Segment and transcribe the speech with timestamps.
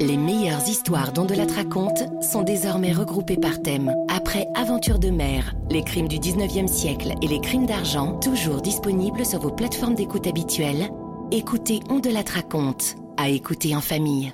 [0.00, 3.94] Les meilleures histoires dont de la raconte sont désormais regroupées par thème.
[4.08, 9.24] Après Aventure de mer, les crimes du 19e siècle et les crimes d'argent, toujours disponibles
[9.24, 10.88] sur vos plateformes d'écoute habituelles,
[11.30, 14.32] écoutez On de la raconte, à écouter en famille.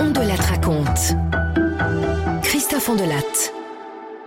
[0.00, 1.14] On de la raconte.
[2.42, 3.57] Christophe Ondelatte.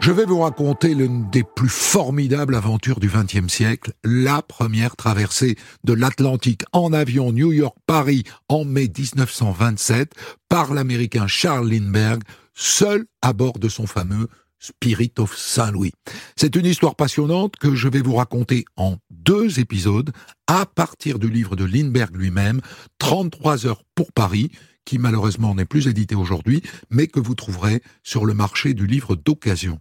[0.02, 5.58] Je vais vous raconter l'une des plus formidables aventures du XXe siècle, la première traversée
[5.84, 10.14] de l'Atlantique en avion New York-Paris en mai 1927
[10.50, 12.24] par l'Américain Charles Lindbergh,
[12.56, 15.94] seul à bord de son fameux Spirit of Saint-Louis.
[16.36, 20.12] C'est une histoire passionnante que je vais vous raconter en deux épisodes
[20.48, 22.62] à partir du livre de Lindbergh lui-même,
[22.98, 24.50] 33 heures pour Paris,
[24.86, 29.16] qui malheureusement n'est plus édité aujourd'hui, mais que vous trouverez sur le marché du livre
[29.16, 29.80] d'occasion.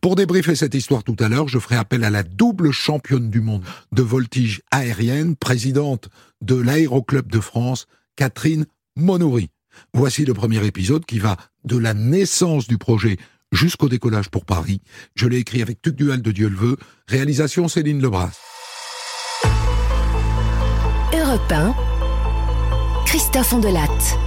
[0.00, 3.40] Pour débriefer cette histoire tout à l'heure, je ferai appel à la double championne du
[3.40, 6.08] monde de voltige aérienne, présidente
[6.42, 8.66] de l'Aéroclub de France, Catherine
[8.96, 9.50] Monoury.
[9.92, 13.16] Voici le premier épisode qui va de la naissance du projet
[13.52, 14.80] jusqu'au décollage pour Paris.
[15.14, 16.76] Je l'ai écrit avec Dual de Dieu le veut.
[17.08, 18.32] Réalisation Céline Lebras.
[21.12, 21.74] Europe 1,
[23.06, 24.25] Christophe Ondelatte.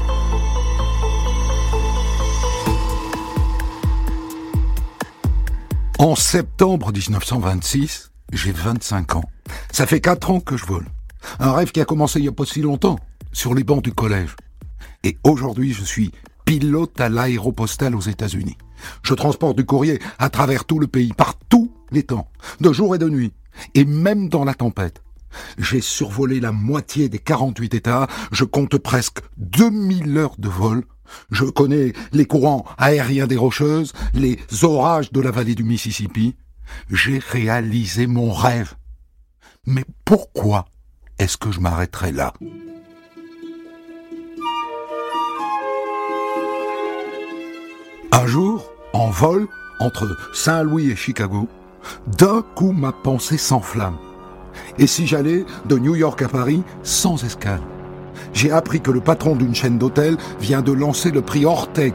[6.00, 9.24] En septembre 1926, j'ai 25 ans.
[9.70, 10.86] Ça fait 4 ans que je vole.
[11.40, 12.98] Un rêve qui a commencé il n'y a pas si longtemps,
[13.34, 14.38] sur les bancs du collège.
[15.04, 16.12] Et aujourd'hui, je suis
[16.46, 18.56] pilote à l'aéropostale aux États-Unis.
[19.04, 22.30] Je transporte du courrier à travers tout le pays, par tous les temps,
[22.62, 23.34] de jour et de nuit,
[23.76, 25.04] et même dans la tempête.
[25.58, 30.86] J'ai survolé la moitié des 48 États, je compte presque 2000 heures de vol
[31.32, 36.36] je connais les courants aériens des Rocheuses, les orages de la vallée du Mississippi.
[36.92, 38.76] J'ai réalisé mon rêve.
[39.66, 40.66] Mais pourquoi
[41.18, 42.34] est-ce que je m'arrêterai là?
[48.12, 49.48] Un jour, en vol
[49.80, 51.48] entre Saint-Louis et Chicago,
[52.18, 53.98] d'un coup ma pensée s'enflamme.
[54.78, 57.62] Et si j'allais de New York à Paris sans escale?
[58.34, 61.94] J'ai appris que le patron d'une chaîne d'hôtels vient de lancer le prix Orteg.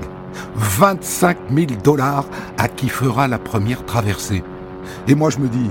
[0.56, 2.26] 25 000 dollars
[2.58, 4.42] à qui fera la première traversée.
[5.08, 5.70] Et moi je me dis,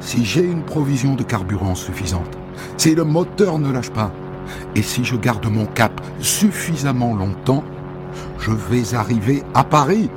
[0.00, 2.38] si j'ai une provision de carburant suffisante,
[2.76, 4.10] si le moteur ne lâche pas,
[4.74, 7.64] et si je garde mon cap suffisamment longtemps,
[8.38, 10.10] je vais arriver à Paris.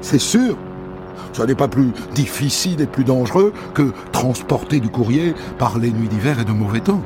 [0.00, 0.56] C'est sûr.
[1.32, 6.08] Ce n'est pas plus difficile et plus dangereux que transporter du courrier par les nuits
[6.08, 7.02] d'hiver et de mauvais temps.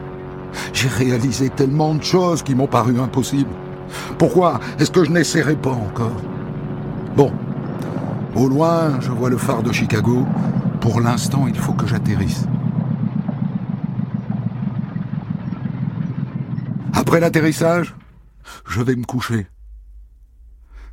[0.72, 3.50] J'ai réalisé tellement de choses qui m'ont paru impossibles.
[4.18, 6.20] Pourquoi est-ce que je n'essaierai pas encore?
[7.16, 7.32] Bon,
[8.34, 10.26] au loin, je vois le phare de Chicago.
[10.80, 12.46] Pour l'instant, il faut que j'atterrisse.
[16.94, 17.94] Après l'atterrissage,
[18.66, 19.48] je vais me coucher.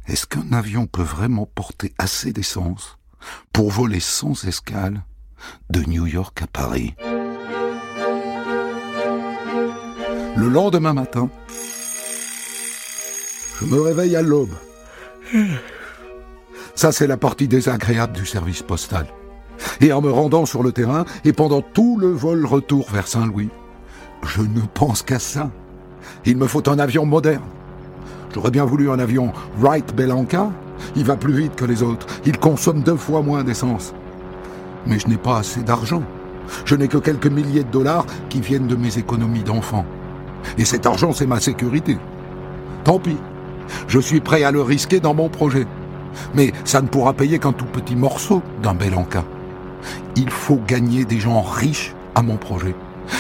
[0.08, 2.98] Est-ce qu'un avion peut vraiment porter assez d'essence
[3.54, 5.04] pour voler sans escale
[5.70, 6.96] de New York à Paris?
[10.38, 11.30] Le lendemain matin,
[13.60, 14.54] je me réveille à l'aube.
[16.76, 19.08] Ça, c'est la partie désagréable du service postal.
[19.82, 23.50] Et en me rendant sur le terrain, et pendant tout le vol retour vers Saint-Louis,
[24.22, 25.50] je ne pense qu'à ça.
[26.24, 27.44] Il me faut un avion moderne.
[28.32, 30.52] J'aurais bien voulu un avion Wright Belanca.
[30.96, 32.06] Il va plus vite que les autres.
[32.28, 33.96] Il consomme deux fois moins d'essence.
[34.86, 36.04] Mais je n'ai pas assez d'argent.
[36.64, 39.84] Je n'ai que quelques milliers de dollars qui viennent de mes économies d'enfant.
[40.58, 41.98] Et cet argent, c'est ma sécurité.
[42.84, 43.18] Tant pis.
[43.88, 45.68] Je suis prêt à le risquer dans mon projet.
[46.34, 49.26] Mais ça ne pourra payer qu'un tout petit morceau d'un bel encas.
[50.16, 52.76] Il faut gagner des gens riches à mon projet.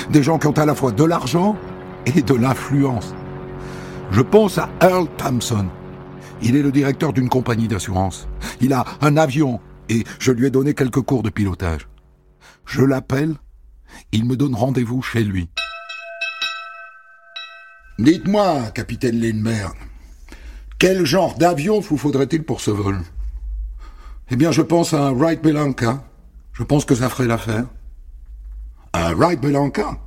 [0.09, 1.55] Des gens qui ont à la fois de l'argent
[2.05, 3.13] et de l'influence.
[4.11, 5.67] Je pense à Earl Thompson.
[6.41, 8.27] Il est le directeur d'une compagnie d'assurance.
[8.61, 9.59] Il a un avion
[9.89, 11.87] et je lui ai donné quelques cours de pilotage.
[12.65, 13.35] Je l'appelle,
[14.11, 15.49] il me donne rendez-vous chez lui.
[17.99, 19.73] Dites-moi, capitaine Lindbergh,
[20.77, 23.01] quel genre d'avion vous faudrait-il pour ce vol?
[24.29, 26.03] Eh bien, je pense à un Wright Belanca.
[26.53, 27.65] Je pense que ça ferait l'affaire.
[28.93, 29.97] Un Wright Belanca?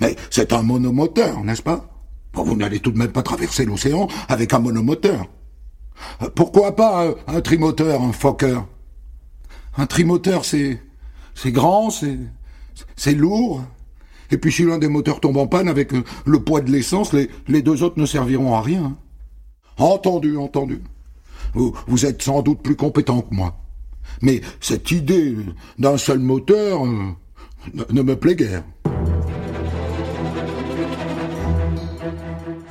[0.00, 1.88] Mais c'est un monomoteur, n'est-ce pas?
[2.32, 5.28] Vous n'allez tout de même pas traverser l'océan avec un monomoteur.
[6.34, 8.58] Pourquoi pas un, un trimoteur, un Fokker?
[9.76, 10.82] Un trimoteur, c'est...
[11.36, 12.18] c'est grand, c'est...
[12.96, 13.62] c'est lourd,
[14.30, 17.12] et puis si l'un des moteurs tombe en panne avec euh, le poids de l'essence,
[17.12, 18.96] les, deux autres ne serviront à rien.
[19.78, 20.82] Entendu, entendu.
[21.54, 23.56] Vous, êtes sans doute plus compétent que moi.
[24.22, 25.36] Mais cette idée
[25.78, 27.12] d'un seul moteur euh,
[27.90, 28.64] ne, me plaît guère.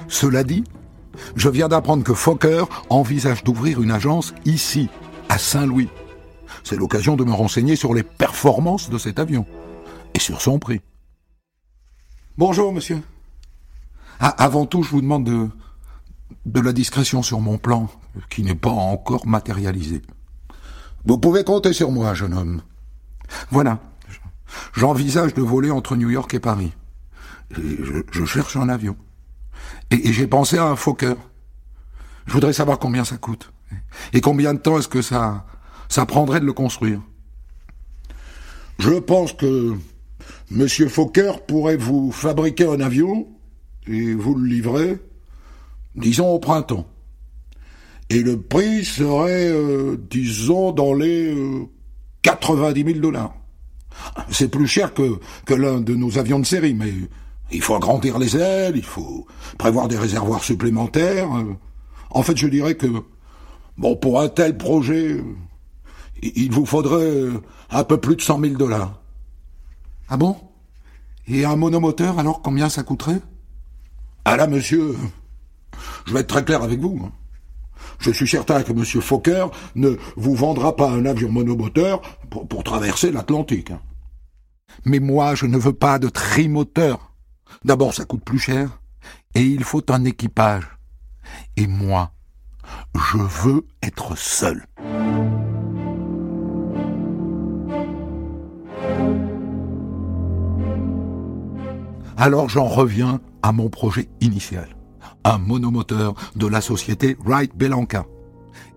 [0.08, 0.64] Cela dit,
[1.36, 4.90] je viens d'apprendre que Fokker envisage d'ouvrir une agence ici,
[5.30, 5.90] à Saint-Louis.
[6.64, 9.46] C'est l'occasion de me renseigner sur les performances de cet avion
[10.14, 10.82] et sur son prix.
[12.36, 13.00] Bonjour, monsieur.
[14.20, 15.52] Avant tout, je vous demande
[16.46, 17.90] de, la discrétion sur mon plan,
[18.32, 20.02] qui n'est pas encore matérialisé.
[21.06, 22.64] Vous pouvez compter sur moi, jeune homme.
[23.52, 23.78] Voilà.
[24.74, 26.74] J'envisage de voler entre New York et Paris.
[27.52, 28.98] je, cherche un avion.
[29.92, 31.14] Et, j'ai pensé à un Fokker.
[32.26, 33.54] Je voudrais savoir combien ça coûte.
[34.12, 35.46] Et combien de temps est-ce que ça,
[35.88, 37.00] ça prendrait de le construire.
[38.80, 39.78] Je pense que
[40.54, 43.26] Monsieur Fokker pourrait vous fabriquer un avion
[43.88, 45.00] et vous le livrer,
[45.96, 46.86] disons au printemps.
[48.12, 51.36] Et le prix serait, euh, disons, dans les
[52.22, 53.34] 90 euh, 000 dollars.
[54.30, 55.18] C'est plus cher que,
[55.48, 56.94] que l'un de nos avions de série, mais
[57.52, 59.26] il faut agrandir les ailes, il faut
[59.58, 61.30] prévoir des réservoirs supplémentaires.
[62.12, 62.88] En fait, je dirais que,
[63.80, 65.18] bon, pour un tel projet,
[66.22, 67.30] il vous faudrait
[67.72, 69.03] un peu plus de 100 000 dollars.
[70.14, 70.36] Ah bon?
[71.26, 73.20] Et un monomoteur, alors combien ça coûterait?
[74.26, 74.96] Ah là, monsieur,
[76.06, 77.10] je vais être très clair avec vous.
[77.98, 83.12] Je suis certain que monsieur Fokker ne vous vendra pas un avion monomoteur pour, traverser
[83.12, 83.72] l'Atlantique.
[84.86, 87.12] Mais moi, je ne veux pas de trimoteur.
[87.66, 88.82] D'abord, ça coûte plus cher,
[89.34, 90.78] et il faut un équipage.
[91.58, 92.12] Et moi,
[92.94, 94.68] je veux être seul.
[102.26, 104.78] Alors j'en reviens à mon projet initial,
[105.26, 108.06] un monomoteur de la société Wright Belanca.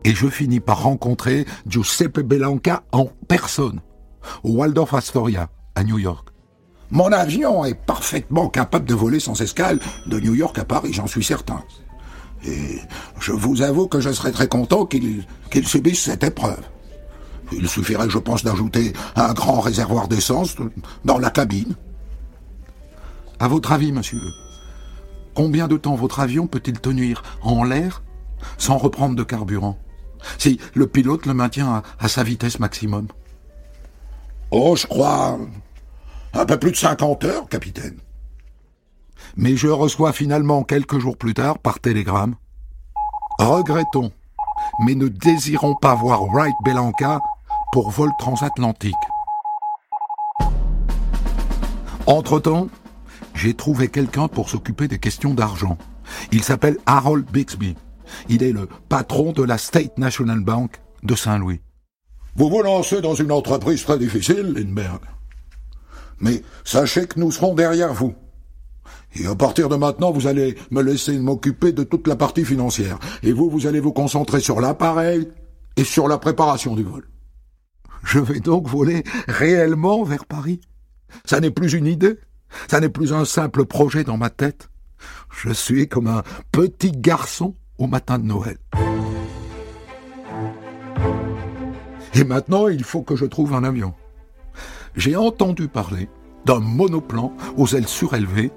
[0.02, 3.82] Et je finis par rencontrer Giuseppe Belanca en personne,
[4.43, 6.31] au Waldorf Astoria, à New York.
[6.90, 9.78] Mon avion est parfaitement capable de voler sans escale
[10.08, 11.62] de New York à Paris, j'en suis certain.
[12.44, 12.81] Et
[13.20, 15.25] je vous avoue que je serais très content qu'il
[15.64, 16.64] subisse cette épreuve.
[17.52, 20.56] Il suffirait, je pense, d'ajouter un grand réservoir d'essence
[21.04, 21.76] dans la cabine.
[23.38, 24.22] À votre avis, monsieur,
[25.34, 28.02] combien de temps votre avion peut-il tenir en l'air
[28.56, 29.78] sans reprendre de carburant
[30.38, 33.08] si le pilote le maintient à, sa vitesse maximum?
[34.50, 35.38] Oh, je crois
[36.32, 37.98] un peu plus de 50 heures, capitaine.
[39.36, 42.36] Mais je reçois finalement quelques jours plus tard par télégramme.
[43.38, 44.12] Regrettons,
[44.84, 47.20] mais ne désirons pas voir Wright Belanca
[47.72, 48.94] pour vol transatlantique.
[52.06, 52.68] Entre-temps,
[53.36, 55.78] j'ai trouvé quelqu'un pour s'occuper des questions d'argent.
[56.32, 57.76] Il s'appelle Harold Bixby.
[58.28, 61.60] Il est le patron de la State National Bank de Saint-Louis.
[62.34, 65.02] Vous vous lancez dans une entreprise très difficile, Lindbergh.
[66.20, 68.14] Mais sachez que nous serons derrière vous.
[69.14, 72.98] Et à partir de maintenant, vous allez me laisser m'occuper de toute la partie financière.
[73.22, 75.28] Et vous, vous allez vous concentrer sur l'appareil
[75.76, 77.08] et sur la préparation du vol.
[78.02, 80.60] Je vais donc voler réellement vers Paris.
[81.24, 82.18] Ça n'est plus une idée.
[82.69, 84.69] Ça n'est plus un simple projet dans ma tête.
[85.31, 86.22] Je suis comme un
[86.52, 88.58] petit garçon au matin de Noël.
[92.14, 93.93] Et maintenant, il faut que je trouve un avion.
[94.96, 96.08] J'ai entendu parler
[96.46, 98.50] d'un monoplan aux ailes surélevées,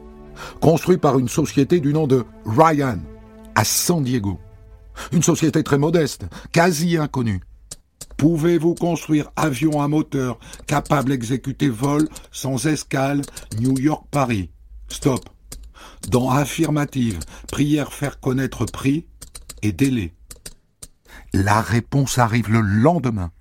[0.62, 3.00] construit par une société du nom de Ryan,
[3.56, 4.40] à San Diego.
[5.12, 7.42] Une société très modeste, quasi inconnue.
[8.20, 13.22] Pouvez-vous construire avion à moteur capable d'exécuter vol sans escale
[13.60, 14.52] New York-Paris?
[14.90, 15.30] Stop.
[16.10, 19.08] Dans affirmative, prière faire connaître prix
[19.62, 20.14] et délai.
[21.32, 23.32] La réponse arrive le lendemain.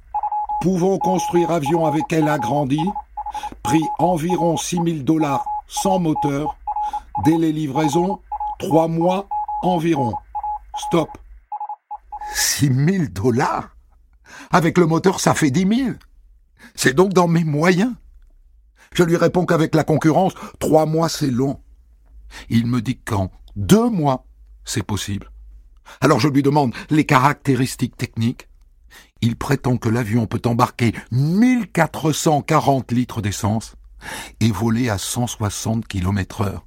[0.60, 2.88] Pouvons construire avion avec aile agrandie
[3.64, 6.56] Prix environ 6 000 dollars sans moteur.
[7.24, 8.20] Délai livraison
[8.60, 9.28] 3 mois
[9.62, 10.14] environ.
[10.76, 11.18] Stop.
[12.32, 13.70] 6 000 dollars?
[14.50, 15.98] Avec le moteur, ça fait dix mille.
[16.74, 17.94] C'est donc dans mes moyens.
[18.94, 21.60] Je lui réponds qu'avec la concurrence, trois mois c'est long.
[22.48, 24.26] Il me dit qu'en deux mois,
[24.64, 25.30] c'est possible.
[26.00, 28.48] Alors je lui demande les caractéristiques techniques.
[29.20, 33.74] Il prétend que l'avion peut embarquer 1440 litres d'essence
[34.40, 36.66] et voler à 160 km heure.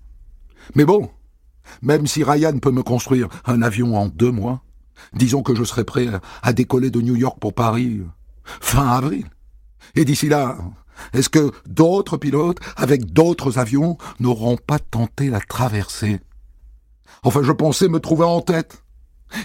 [0.75, 1.09] Mais bon,
[1.81, 4.63] même si Ryan peut me construire un avion en deux mois,
[5.13, 6.07] Disons que je serai prêt
[6.41, 8.01] à décoller de New York pour Paris
[8.43, 9.25] fin avril.
[9.95, 10.57] Et d'ici là,
[11.13, 16.19] est-ce que d'autres pilotes, avec d'autres avions, n'auront pas tenté la traversée?
[17.23, 18.83] Enfin, je pensais me trouver en tête.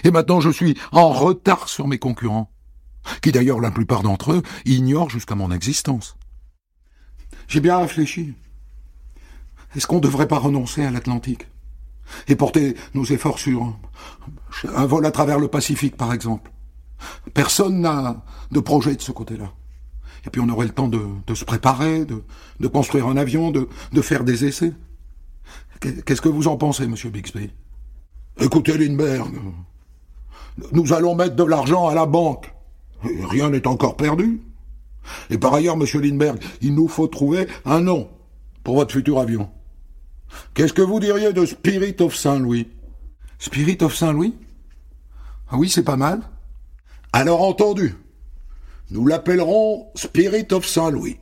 [0.03, 2.51] Et maintenant, je suis en retard sur mes concurrents,
[3.21, 6.17] qui d'ailleurs, la plupart d'entre eux, ignorent jusqu'à mon existence.
[7.47, 8.33] J'ai bien réfléchi.
[9.75, 11.47] Est-ce qu'on ne devrait pas renoncer à l'Atlantique?
[12.27, 13.77] Et porter nos efforts sur
[14.75, 16.51] un vol à travers le Pacifique, par exemple.
[17.33, 19.51] Personne n'a de projet de ce côté-là.
[20.25, 24.23] Et puis on aurait le temps de, se préparer, de, construire un avion, de, faire
[24.23, 24.73] des essais.
[25.79, 27.51] Qu'est-ce que vous en pensez, monsieur Bixby?
[28.39, 29.31] Écoutez, Lindbergh,
[30.71, 32.53] nous allons mettre de l'argent à la banque.
[33.29, 34.41] Rien n'est encore perdu.
[35.29, 38.09] Et par ailleurs, monsieur Lindbergh, il nous faut trouver un nom
[38.63, 39.49] pour votre futur avion.
[40.53, 42.67] Qu'est-ce que vous diriez de Spirit of Saint-Louis
[43.39, 44.35] Spirit of Saint-Louis
[45.49, 46.21] Ah oui, c'est pas mal.
[47.13, 47.95] Alors entendu,
[48.89, 51.17] nous l'appellerons Spirit of Saint-Louis.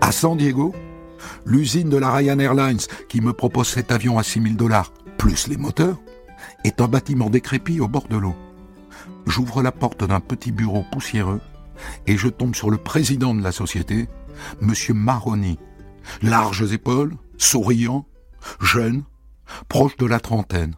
[0.00, 0.74] À San Diego,
[1.44, 5.56] l'usine de la Ryan Airlines qui me propose cet avion à 6000 dollars, plus les
[5.56, 5.98] moteurs,
[6.64, 8.34] est un bâtiment décrépit au bord de l'eau.
[9.26, 11.40] J'ouvre la porte d'un petit bureau poussiéreux
[12.06, 14.08] et je tombe sur le président de la société,
[14.60, 15.58] Monsieur Maroni,
[16.22, 18.06] larges épaules, souriant,
[18.60, 19.04] jeune,
[19.68, 20.74] proche de la trentaine.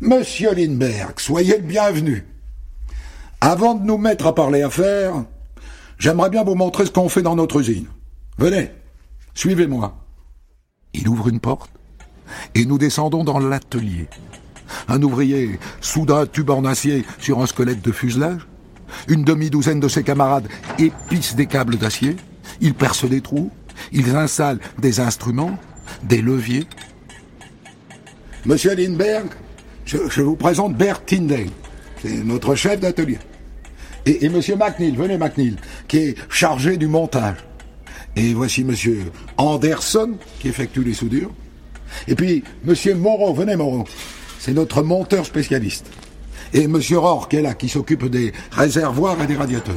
[0.00, 2.24] Monsieur Lindbergh, soyez le bienvenu.
[3.40, 5.24] Avant de nous mettre à parler affaires,
[5.98, 7.86] j'aimerais bien vous montrer ce qu'on fait dans notre usine.
[8.36, 8.70] Venez,
[9.34, 9.96] suivez-moi.
[10.94, 11.70] Il ouvre une porte
[12.54, 14.08] et nous descendons dans l'atelier.
[14.88, 18.47] Un ouvrier soude un tube en acier sur un squelette de fuselage.
[19.08, 22.16] Une demi-douzaine de ses camarades épicent des câbles d'acier.
[22.60, 23.50] Ils percent des trous.
[23.92, 25.56] Ils installent des instruments,
[26.02, 26.66] des leviers.
[28.44, 29.30] Monsieur Lindbergh,
[29.84, 31.50] je, vous présente Bert Tyndale.
[32.02, 33.18] C'est notre chef d'atelier.
[34.06, 37.36] Et, et Monsieur McNeil, venez McNeil, qui est chargé du montage.
[38.16, 39.04] Et voici Monsieur
[39.36, 41.30] Anderson, qui effectue les soudures.
[42.06, 43.84] Et puis Monsieur Moreau, venez Moreau,
[44.38, 45.86] c'est notre monteur spécialiste.
[46.52, 49.74] Et Monsieur Rohr, qui est là, qui s'occupe des réservoirs et des radiateurs.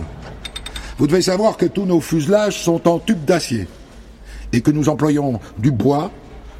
[0.97, 3.67] Vous devez savoir que tous nos fuselages sont en tube d'acier
[4.53, 6.11] et que nous employons du bois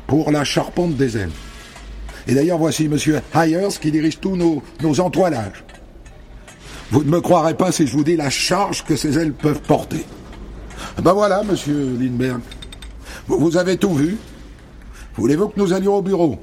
[0.07, 1.31] pour la charpente des ailes.
[2.27, 5.63] Et d'ailleurs, voici Monsieur Hyers qui dirige tous nos, nos entoilages.
[6.91, 9.61] Vous ne me croirez pas si je vous dis la charge que ces ailes peuvent
[9.61, 10.05] porter.
[11.01, 12.41] Ben voilà, Monsieur Lindbergh.
[13.27, 14.17] Vous avez tout vu.
[15.15, 16.37] Voulez-vous que nous allions au bureau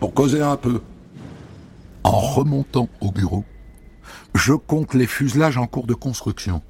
[0.00, 0.80] pour causer un peu?
[2.06, 3.44] En remontant au bureau,
[4.32, 6.62] je compte les fuselages en cours de construction.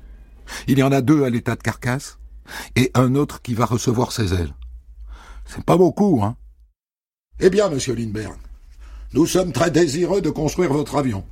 [0.67, 2.19] Il y en a deux à l'état de carcasse
[2.75, 4.55] et un autre qui va recevoir ses ailes.
[5.45, 6.37] C'est pas beaucoup, hein
[7.39, 8.39] Eh bien, monsieur Lindbergh,
[9.13, 11.23] nous sommes très désireux de construire votre avion.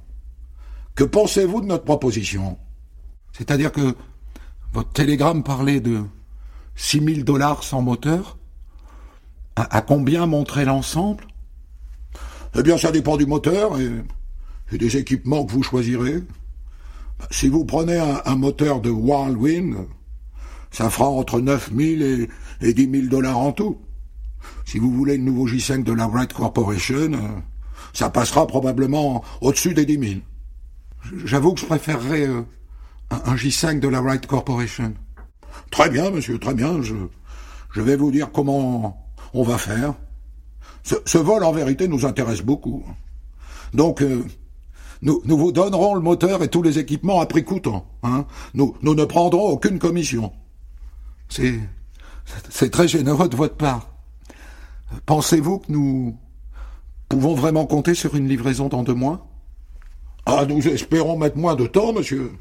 [0.96, 2.58] Que pensez-vous de notre proposition?
[3.32, 3.96] C'est-à-dire que
[4.74, 6.02] votre télégramme parlait de
[6.76, 8.36] six mille dollars sans moteur?
[9.56, 11.26] À, combien montrait l'ensemble?
[12.56, 16.22] Eh bien, ça dépend du moteur et, des équipements que vous choisirez.
[17.30, 19.76] Si vous prenez un, moteur de Whirlwind,
[20.70, 22.28] ça fera entre 9 000 et,
[22.60, 23.78] et 10 000 dollars en tout.
[24.64, 27.18] Si vous voulez le nouveau J5 de la Wright Corporation, euh,
[27.92, 30.20] ça passera probablement au-dessus des 10 000.
[31.24, 32.42] J'avoue que je préférerais euh,
[33.10, 34.94] un, J5 de la Wright Corporation.
[35.70, 36.80] Très bien, monsieur, très bien.
[36.82, 39.94] Je vais vous dire comment on va faire.
[40.84, 42.84] Ce, vol, en vérité, nous intéresse beaucoup.
[43.72, 44.22] Donc, euh,
[45.00, 47.86] nous, vous donnerons le moteur et tous les équipements à prix coûtant.
[48.02, 48.26] Hein.
[48.52, 50.32] Nous, nous ne prendrons aucune commission.
[51.28, 51.58] C'est,
[52.50, 53.88] c'est très généreux de votre part.
[55.06, 56.16] Pensez-vous que nous
[57.08, 59.26] pouvons vraiment compter sur une livraison dans deux mois?
[60.26, 62.32] Ah, nous espérons mettre moins de temps, monsieur.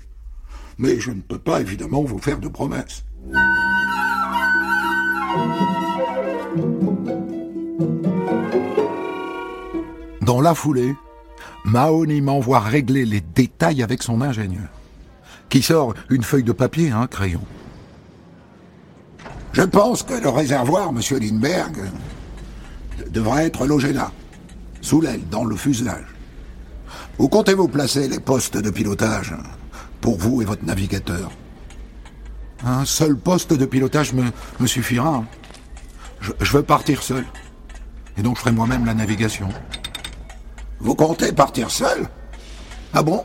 [0.78, 3.04] Mais je ne peux pas, évidemment, vous faire de promesses.
[10.34, 10.96] Dans la foulée,
[11.64, 14.68] Mahoney m'envoie régler les détails avec son ingénieur,
[15.48, 17.44] qui sort une feuille de papier et un crayon.
[19.52, 21.78] Je pense que le réservoir, monsieur Lindbergh,
[23.12, 24.12] devrait être logé là,
[24.82, 26.08] sous l'aile, dans le fuselage.
[27.20, 29.36] Où comptez-vous placer les postes de pilotage
[30.02, 31.32] pour vous et votre navigateur?
[32.66, 34.24] Un seul poste de pilotage me,
[34.60, 35.24] me suffira.
[36.22, 37.24] Je, je veux partir seul.
[38.18, 39.50] Et donc je ferai moi-même la navigation.
[40.80, 42.08] Vous comptez partir seul?
[42.94, 43.24] Ah bon?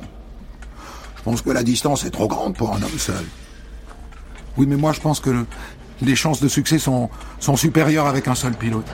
[1.17, 3.25] Je pense que la distance est trop grande pour un homme seul.
[4.57, 5.45] Oui, mais moi je pense que
[6.01, 7.11] les chances de succès sont,
[7.57, 8.87] supérieures avec un seul pilote.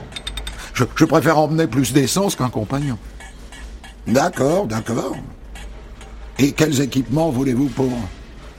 [0.73, 2.97] Je, je préfère emmener plus d'essence qu'un compagnon.
[4.07, 5.15] D'accord, d'accord.
[6.37, 7.91] Et quels équipements voulez-vous pour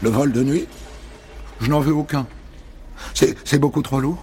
[0.03, 0.67] le vol de nuit?
[1.61, 2.27] Je n'en veux aucun.
[3.15, 4.23] C'est beaucoup trop lourd.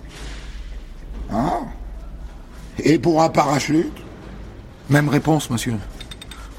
[1.31, 1.61] Ah
[2.79, 4.02] Et pour un parachute?
[4.89, 5.75] Même réponse, monsieur.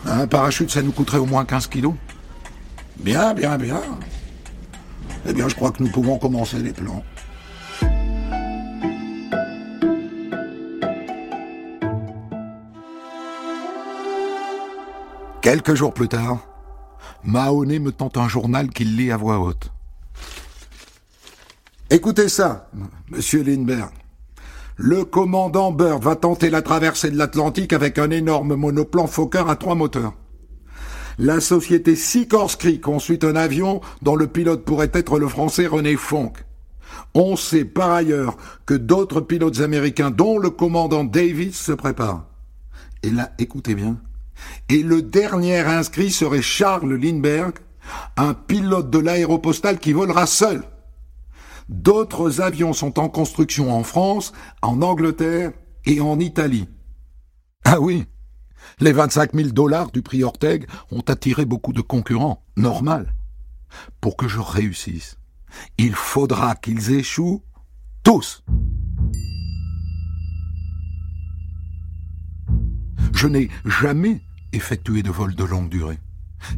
[0.07, 1.95] Un parachute, ça nous coûterait au moins 15 kilos.
[2.99, 3.81] Bien, bien, bien.
[5.27, 7.03] Eh bien, je crois que nous pouvons commencer les plans.
[15.41, 16.39] Quelques jours plus tard,
[17.23, 19.71] Mahoney me tente un journal qu'il lit à voix haute.
[21.91, 22.71] Écoutez ça,
[23.11, 23.93] monsieur Lindbergh.
[24.77, 29.55] Le commandant Bird va tenter la traversée de l'Atlantique avec un énorme monoplan Fokker à
[29.55, 30.15] trois moteurs.
[31.17, 36.45] La société Sikorsky construit un avion dont le pilote pourrait être le français René Fonck.
[37.15, 42.27] On sait par ailleurs que d'autres pilotes américains, dont le commandant Davis, se préparent.
[43.05, 43.99] Et là, écoutez bien.
[44.69, 47.55] Et le dernier inscrit serait Charles Lindbergh,
[48.17, 50.65] un pilote de l'aéropostale qui volera seul.
[51.69, 55.53] D'autres avions sont en construction en France, en Angleterre
[55.87, 56.69] et en Italie.
[57.65, 58.07] Ah oui,
[58.81, 63.15] les 25 000 dollars du prix Orteg ont attiré beaucoup de concurrents, normal.
[64.01, 65.17] Pour que je réussisse,
[65.79, 67.43] il faudra qu'ils échouent
[68.03, 68.45] tous.
[73.15, 74.21] Je n'ai jamais
[74.53, 75.99] effectué de vol de longue durée.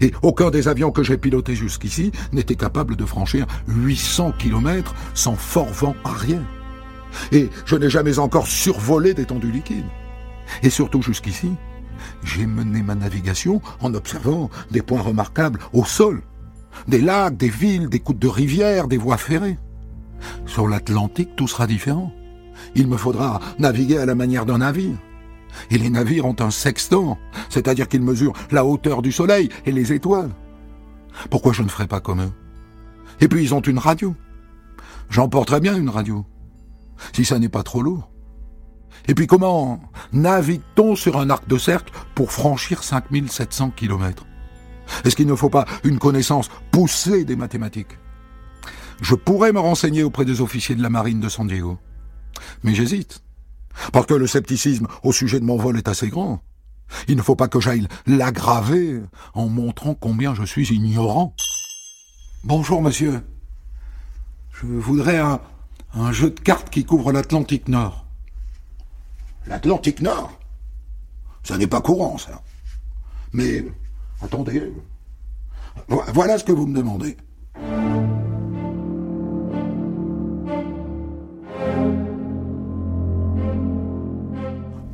[0.01, 5.37] Et aucun des avions que j'ai pilotés jusqu'ici n'était capable de franchir 800 km sans
[5.37, 6.43] fort vent arrière.
[7.33, 9.87] Et je n'ai jamais encore survolé d'étendue liquide.
[10.63, 11.51] Et surtout jusqu'ici,
[12.23, 16.23] j'ai mené ma navigation en observant des points remarquables au sol.
[16.89, 19.59] Des lacs, des villes, des côtes de rivières, des voies ferrées.
[20.45, 22.13] Sur l'Atlantique, tout sera différent.
[22.75, 24.97] Il me faudra naviguer à la manière d'un navire.
[25.71, 29.93] Et les navires ont un sextant, c'est-à-dire qu'ils mesurent la hauteur du soleil et les
[29.93, 30.31] étoiles.
[31.31, 32.33] Pourquoi je ne ferai pas comme eux?
[33.21, 34.15] Et puis ils ont une radio.
[35.09, 36.27] J'emporterai bien une radio,
[37.15, 38.11] si ça n'est pas trop lourd.
[39.09, 39.81] Et puis comment
[40.13, 44.27] navigue-t-on sur un arc de cercle pour franchir 5700 kilomètres?
[45.05, 47.99] Est-ce qu'il ne faut pas une connaissance poussée des mathématiques?
[49.01, 51.79] Je pourrais me renseigner auprès des officiers de la marine de San Diego.
[52.63, 53.23] Mais j'hésite.
[53.93, 56.43] Parce que le scepticisme au sujet de mon vol est assez grand.
[57.09, 59.03] Il ne faut pas que j'aille l'aggraver
[59.35, 61.35] en montrant combien je suis ignorant.
[62.45, 63.23] Bonjour, monsieur.
[64.53, 68.07] Je voudrais un, jeu de cartes qui couvre l'Atlantique Nord.
[69.47, 70.39] L'Atlantique Nord?
[71.43, 72.43] Ça n'est pas courant, ça.
[73.33, 73.65] Mais,
[74.23, 74.73] attendez.
[75.89, 77.17] Voilà ce que vous me demandez.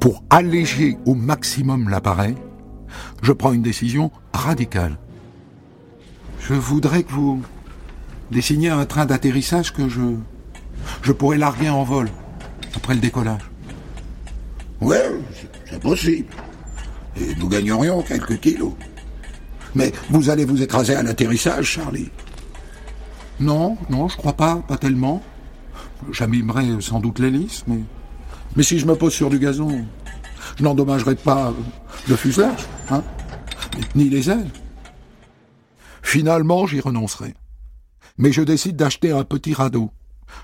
[0.03, 2.35] Pour alléger au maximum l'appareil,
[3.23, 4.99] je prends une décision radicale.
[6.41, 7.41] Je voudrais que vous
[8.33, 10.17] dessiniez un train d'atterrissage que je,
[11.03, 12.09] je pourrais larguer en vol
[12.75, 13.49] après le décollage.
[14.81, 15.09] Ouais,
[15.71, 16.35] c'est possible.
[17.17, 18.73] Et nous gagnerions quelques kilos.
[19.77, 22.11] Mais vous allez vous écraser à l'atterrissage, Charlie
[23.39, 25.23] Non, non, je crois pas, pas tellement.
[26.11, 27.83] J'amimerai sans doute l'hélice, mais
[28.57, 29.85] mais si je me pose sur du gazon,
[30.57, 31.53] je n'endommagerai pas
[32.09, 33.03] le fuselage, hein,
[33.95, 34.51] ni les ailes.
[36.03, 37.35] Finalement, j'y renoncerai.
[38.19, 39.91] Mais je décide d'acheter un petit radeau.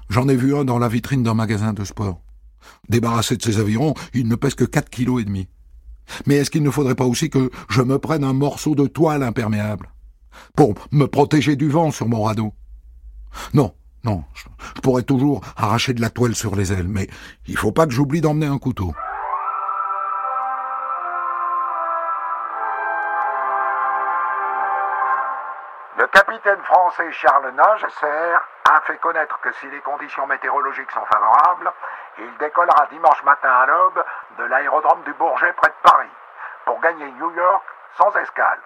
[0.09, 2.21] J'en ai vu un dans la vitrine d'un magasin de sport.
[2.89, 5.49] Débarrassé de ses avirons, il ne pèse que quatre kilos et demi.
[6.27, 9.23] Mais est-ce qu'il ne faudrait pas aussi que je me prenne un morceau de toile
[9.23, 9.93] imperméable
[10.57, 12.55] pour me protéger du vent sur mon radeau?
[13.53, 14.45] Non, non, je,
[14.81, 17.09] pourrais toujours arracher de la toile sur les ailes, mais
[17.47, 18.93] il faut pas que j'oublie d'emmener un couteau.
[25.99, 28.37] Le capitaine français Charles Nagesser
[28.71, 31.73] a fait connaître que si les conditions météorologiques sont favorables,
[32.19, 34.05] il décollera dimanche matin à l'aube
[34.39, 36.11] de l'aérodrome du Bourget près de Paris
[36.65, 37.65] pour gagner New York
[37.97, 38.61] sans escale.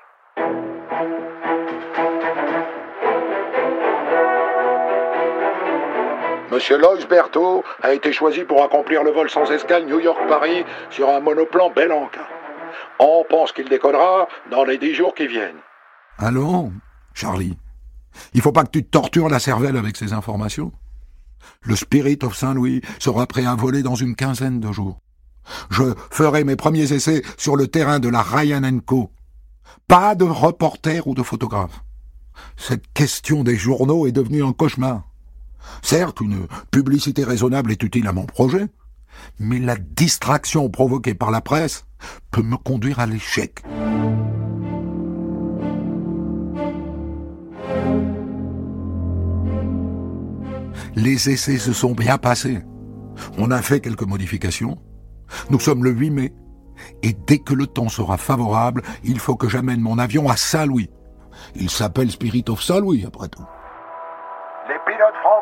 [6.53, 11.09] Monsieur Loïs Berthaud a été choisi pour accomplir le vol sans escale New York-Paris sur
[11.09, 12.29] un monoplan Belanca.
[12.99, 15.63] On pense qu'il décollera dans les dix jours qui viennent.
[16.19, 16.75] Allons,
[17.15, 17.57] Charlie.
[18.35, 20.73] Il faut pas que tu tortures la cervelle avec ces informations.
[21.63, 24.99] Le Spirit of Saint-Louis sera prêt à voler dans une quinzaine de jours.
[25.71, 29.11] Je ferai mes premiers essais sur le terrain de la Ryan Co.
[29.89, 31.81] Pas de reporter ou de photographe.
[32.59, 35.05] Cette question des journaux est devenue un cauchemar.
[35.83, 38.69] Certes, une publicité raisonnable est utile à mon projet,
[39.39, 41.87] mais la distraction provoquée par la presse
[42.31, 43.63] peut me conduire à l'échec.
[50.95, 52.61] Les essais se sont bien passés.
[53.39, 54.79] On a fait quelques modifications.
[55.51, 56.35] Nous sommes le 8 mai.
[57.03, 60.91] Et dès que le temps sera favorable, il faut que j'amène mon avion à Saint-Louis.
[61.55, 63.45] Il s'appelle Spirit of Saint-Louis, après tout.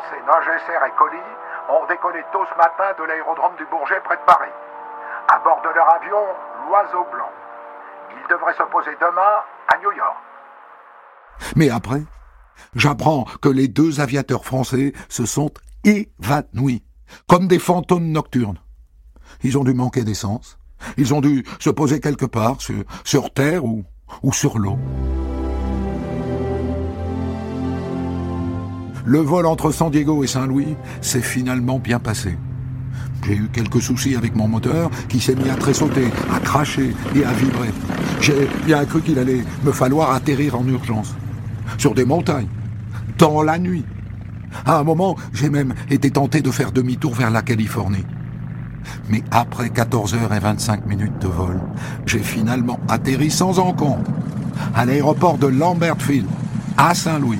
[0.01, 1.21] Français Nagesser et Colli
[1.69, 4.51] ont décollé tôt ce matin de l'aérodrome du Bourget près de Paris.
[5.27, 6.17] À bord de leur avion,
[6.67, 7.29] l'Oiseau Blanc.
[8.11, 10.17] Il devrait se poser demain à New York.
[11.55, 12.01] Mais après,
[12.75, 15.51] j'apprends que les deux aviateurs français se sont
[15.83, 16.83] évanouis,
[17.27, 18.59] comme des fantômes nocturnes.
[19.43, 20.57] Ils ont dû manquer d'essence.
[20.97, 22.57] Ils ont dû se poser quelque part,
[23.03, 23.85] sur, terre ou
[24.31, 24.77] sur l'eau.
[29.05, 32.37] Le vol entre San Diego et Saint-Louis s'est finalement bien passé.
[33.25, 37.23] J'ai eu quelques soucis avec mon moteur qui s'est mis à tressauter, à cracher et
[37.23, 37.69] à vibrer.
[38.19, 41.15] J'ai bien cru qu'il allait me falloir atterrir en urgence.
[41.77, 42.47] Sur des montagnes.
[43.17, 43.85] Dans la nuit.
[44.65, 48.05] À un moment, j'ai même été tenté de faire demi-tour vers la Californie.
[49.09, 51.61] Mais après 14h25 minutes de vol,
[52.05, 54.03] j'ai finalement atterri sans encombre
[54.75, 56.25] à l'aéroport de Lambertville,
[56.77, 57.39] à Saint-Louis.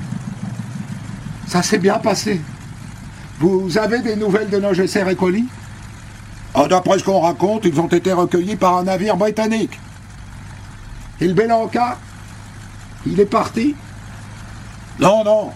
[1.52, 2.40] Ça s'est bien passé.
[3.38, 5.44] Vous avez des nouvelles de nos GSR et colis
[6.54, 9.78] oh, D'après ce qu'on raconte, ils ont été recueillis par un navire britannique.
[11.20, 11.98] Et le Belanca
[13.04, 13.76] Il est parti?
[14.98, 15.50] Non, non.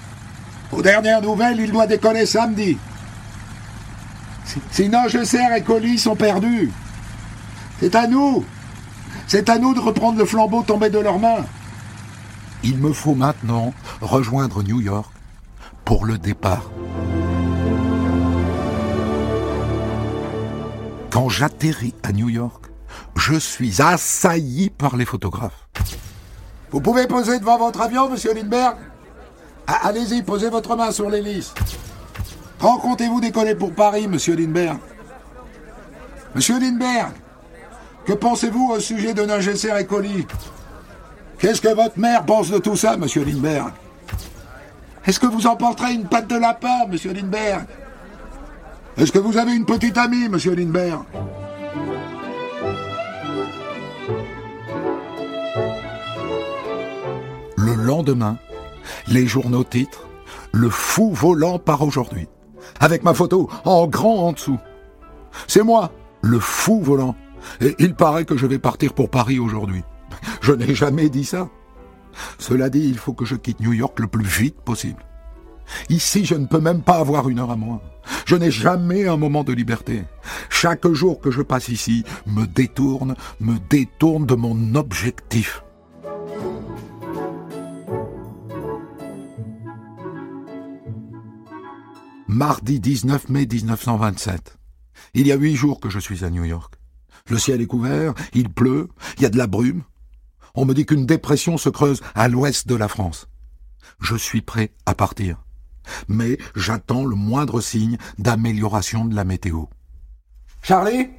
[0.71, 2.77] Aux dernières nouvelles, il doit décoller samedi.
[4.71, 6.71] Sinon, GSR et colis sont perdus.
[7.81, 8.45] C'est à nous.
[9.27, 11.47] C'est à nous de reprendre le flambeau tombé de leurs mains.
[12.63, 15.16] Il me faut maintenant rejoindre New York
[15.87, 16.69] pour le départ.
[21.11, 22.67] Quand j'atterris à New York,
[23.15, 25.69] je suis assailli par les photographes.
[26.73, 28.77] Vous pouvez poser devant votre avion, monsieur Lindbergh?
[29.67, 31.55] Allez-y, posez votre main sur l'hélice.
[32.59, 34.79] Quand comptez-vous décoller pour Paris, monsieur Lindbergh?
[36.35, 37.15] Monsieur Lindbergh,
[38.05, 40.27] que pensez-vous au sujet de Nagesser et colis
[41.39, 43.73] Qu'est-ce que votre mère pense de tout ça, monsieur Lindbergh?
[45.07, 47.67] Est-ce que vous emporterez une patte de lapin, monsieur Lindbergh?
[48.97, 51.03] Est-ce que vous avez une petite amie, monsieur Lindbergh?
[57.57, 58.37] Le lendemain,
[59.07, 60.09] les journaux titrent
[60.53, 62.29] Le fou volant part aujourd'hui
[62.81, 64.59] avec ma photo en grand en dessous.
[65.47, 65.93] C'est moi,
[66.23, 67.15] le fou volant.
[67.61, 69.83] Et il paraît que je vais partir pour Paris aujourd'hui.
[70.41, 71.49] Je n'ai jamais dit ça.
[72.39, 75.05] Cela dit, il faut que je quitte New York le plus vite possible.
[75.89, 77.83] Ici, je ne peux même pas avoir une heure à moi.
[78.25, 80.05] Je n'ai jamais un moment de liberté.
[80.49, 85.63] Chaque jour que je passe ici me détourne, me détourne de mon objectif.
[92.37, 94.59] mardi 19 mai 1927.
[95.15, 96.75] Il y a huit jours que je suis à New York.
[97.31, 99.85] Le ciel est couvert, il pleut, il y a de la brume.
[100.57, 103.29] On me dit qu'une dépression se creuse à l'ouest de la France.
[104.01, 105.45] Je suis prêt à partir.
[106.09, 109.65] Mais j'attends le moindre signe d'amélioration de la météo.
[110.63, 111.11] Charlie?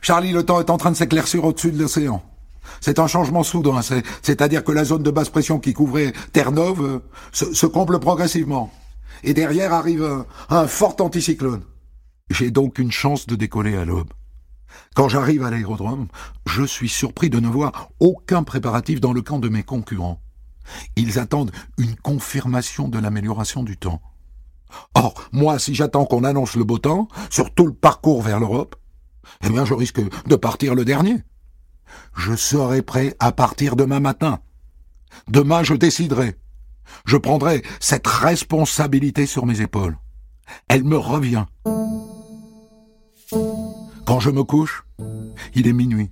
[0.00, 2.22] Charlie, le temps est en train de s'éclaircir au-dessus de l'océan.
[2.80, 3.80] C'est un changement soudain,
[4.22, 6.98] c'est-à-dire que la zone de basse pression qui couvrait Terre-Neuve euh,
[7.32, 8.70] se comble progressivement
[9.22, 11.62] et derrière arrive un, fort anticyclone.
[12.30, 14.12] J'ai donc une chance de décoller à l'aube.
[14.94, 16.08] Quand j'arrive à l'aérodrome,
[16.46, 20.20] je suis surpris de ne voir aucun préparatif dans le camp de mes concurrents.
[20.96, 24.02] Ils attendent une confirmation de l'amélioration du temps.
[24.94, 28.76] Or, moi, si j'attends qu'on annonce le beau temps sur tout le parcours vers l'Europe,
[29.44, 31.22] eh bien, je risque de partir le dernier.
[32.16, 34.40] Je serai prêt à partir demain matin.
[35.28, 36.36] Demain, je déciderai.
[37.04, 39.96] Je prendrai cette responsabilité sur mes épaules.
[40.68, 41.46] Elle me revient.
[44.10, 44.84] Quand je me couche,
[45.54, 46.10] il est minuit.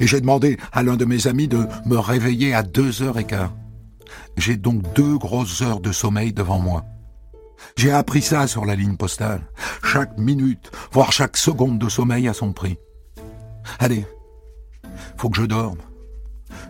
[0.00, 3.26] Et j'ai demandé à l'un de mes amis de me réveiller à deux heures et
[3.26, 3.52] quart.
[4.38, 6.86] J'ai donc deux grosses heures de sommeil devant moi.
[7.76, 9.42] J'ai appris ça sur la ligne postale.
[9.84, 12.78] Chaque minute, voire chaque seconde de sommeil a son prix.
[13.78, 14.06] Allez,
[15.18, 15.82] faut que je dorme.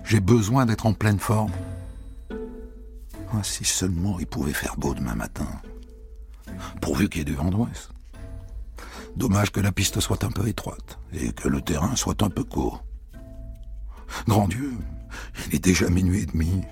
[0.02, 1.52] J'ai besoin d'être en pleine forme.
[3.32, 5.46] Ah, si seulement il pouvait faire beau demain matin.
[6.80, 7.90] Pourvu qu'il y ait du vent d'ouest.
[9.18, 12.44] Dommage que la piste soit un peu étroite et que le terrain soit un peu
[12.44, 12.84] court.
[14.28, 14.72] Grand Dieu,
[15.48, 16.62] il est déjà minuit et demi.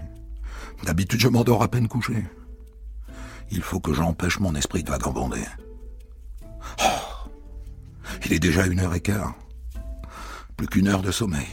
[0.84, 2.24] D'habitude, je m'endors à peine couché.
[3.50, 5.44] Il faut que j'empêche mon esprit de vagabonder.
[6.80, 7.28] Oh,
[8.24, 9.34] il est déjà une heure et quart.
[10.56, 11.48] Plus qu'une heure de sommeil.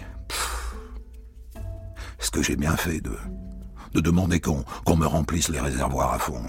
[2.19, 3.17] Est-ce que j'ai bien fait de
[3.93, 4.63] de demander qu'on
[4.97, 6.41] me remplisse les réservoirs à fond.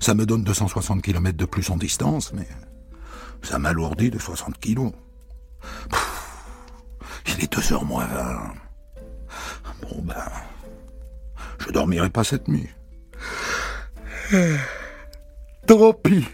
[0.00, 2.48] Ça me donne 260 km de plus en distance, mais
[3.44, 4.92] ça m'alourdit de 60 kilos.
[7.26, 8.54] Il est 2h moins 20.
[9.82, 10.14] Bon ben,
[11.58, 12.68] je dormirai pas cette nuit.
[15.66, 16.26] Trop pis.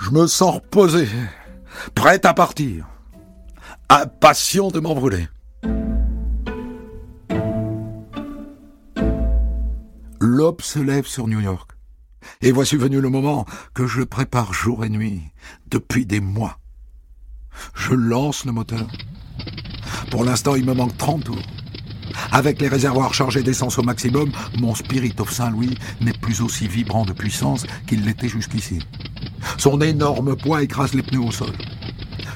[0.00, 1.08] Je me sens reposé,
[1.94, 2.86] prêt à partir,
[3.88, 5.28] impatient de m'envoler.
[10.20, 11.73] L'aube se lève sur New York.
[12.42, 15.22] Et voici venu le moment que je prépare jour et nuit
[15.70, 16.58] depuis des mois.
[17.74, 18.86] Je lance le moteur.
[20.10, 21.42] Pour l'instant, il me manque 30 tours.
[22.30, 27.04] Avec les réservoirs chargés d'essence au maximum, mon Spirit of Saint-Louis n'est plus aussi vibrant
[27.04, 28.80] de puissance qu'il l'était jusqu'ici.
[29.58, 31.52] Son énorme poids écrase les pneus au sol.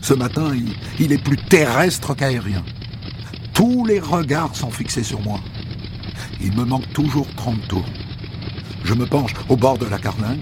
[0.01, 0.53] Ce matin,
[0.99, 2.65] il, est plus terrestre qu'aérien.
[3.55, 5.41] Tous les regards sont fixés sur moi.
[6.41, 7.89] Il me manque toujours 30 tours.
[8.89, 10.41] Je me penche au bord de la carlingue.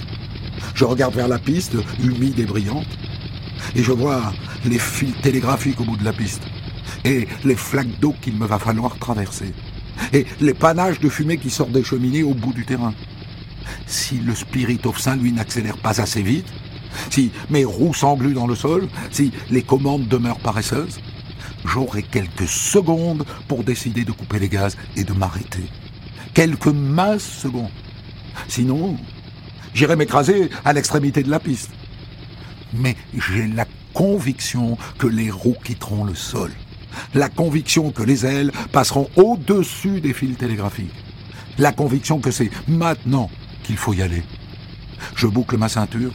[0.76, 2.87] Je regarde vers la piste, humide et brillante.
[3.74, 4.32] Et je vois
[4.64, 6.42] les fils télégraphiques au bout de la piste.
[7.04, 9.52] Et les flaques d'eau qu'il me va falloir traverser.
[10.12, 12.94] Et les panaches de fumée qui sortent des cheminées au bout du terrain.
[13.88, 16.46] Si le Spirit of Saint-Louis n'accélère pas assez vite,
[17.11, 21.00] si mes roues s'engluent dans le sol, si les commandes demeurent paresseuses,
[21.64, 25.64] j'aurai quelques secondes pour décider de couper les gaz et de m'arrêter.
[26.32, 27.70] Quelques minces secondes.
[28.49, 28.96] Sinon,
[29.75, 31.70] j'irai m'écraser à l'extrémité de la piste.
[32.72, 36.51] Mais j'ai la conviction que les roues quitteront le sol.
[37.14, 40.92] La conviction que les ailes passeront au-dessus des fils télégraphiques.
[41.59, 43.31] La conviction que c'est maintenant
[43.62, 44.22] qu'il faut y aller.
[45.14, 46.12] Je boucle ma ceinture.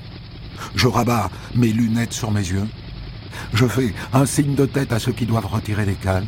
[0.75, 2.67] Je rabats mes lunettes sur mes yeux.
[3.53, 6.27] Je fais un signe de tête à ceux qui doivent retirer les cales.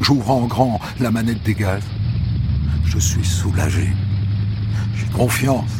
[0.00, 1.82] J'ouvre en grand la manette des gaz.
[2.84, 3.88] Je suis soulagé.
[4.96, 5.70] J'ai confiance.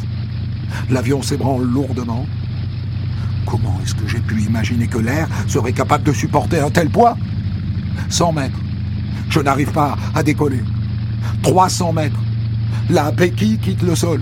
[0.89, 2.25] L'avion s'ébranle lourdement.
[3.45, 7.17] Comment est-ce que j'ai pu imaginer que l'air serait capable de supporter un tel poids?
[8.09, 8.59] 100 mètres.
[9.29, 10.63] Je n'arrive pas à décoller.
[11.43, 12.19] 300 mètres.
[12.89, 14.21] La béquille quitte le sol.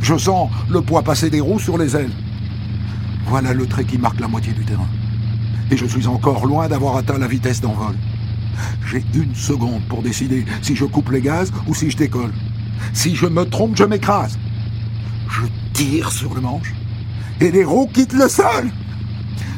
[0.00, 2.12] Je sens le poids passer des roues sur les ailes.
[3.26, 4.88] Voilà le trait qui marque la moitié du terrain.
[5.70, 7.94] Et je suis encore loin d'avoir atteint la vitesse d'envol.
[8.90, 12.32] J'ai une seconde pour décider si je coupe les gaz ou si je décolle.
[12.92, 14.38] Si je me trompe, je m'écrase.
[15.28, 15.42] Je
[15.72, 16.74] tire sur le manche
[17.42, 18.70] et les roues quittent le sol.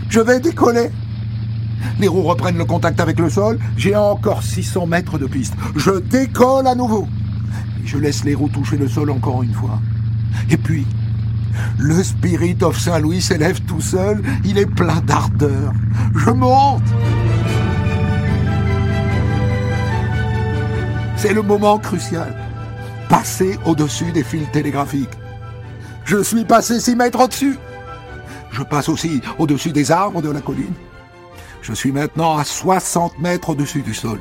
[0.08, 0.90] Je vais décoller.
[1.98, 3.58] Les roues reprennent le contact avec le sol.
[3.76, 5.54] J'ai encore 600 mètres de piste.
[5.76, 7.06] Je décolle à nouveau.
[7.84, 9.80] Je laisse les roues toucher le sol encore une fois.
[10.50, 10.86] Et puis,
[11.78, 14.22] le Spirit of Saint-Louis s'élève tout seul.
[14.44, 15.72] Il est plein d'ardeur.
[16.14, 16.82] Je monte.
[21.16, 22.43] C'est le moment crucial.
[23.14, 25.16] Passer au-dessus des fils télégraphiques.
[26.04, 27.56] Je suis passé 6 mètres au-dessus.
[28.50, 30.74] Je passe aussi au-dessus des arbres de la colline.
[31.62, 34.18] Je suis maintenant à 60 mètres au-dessus du sol.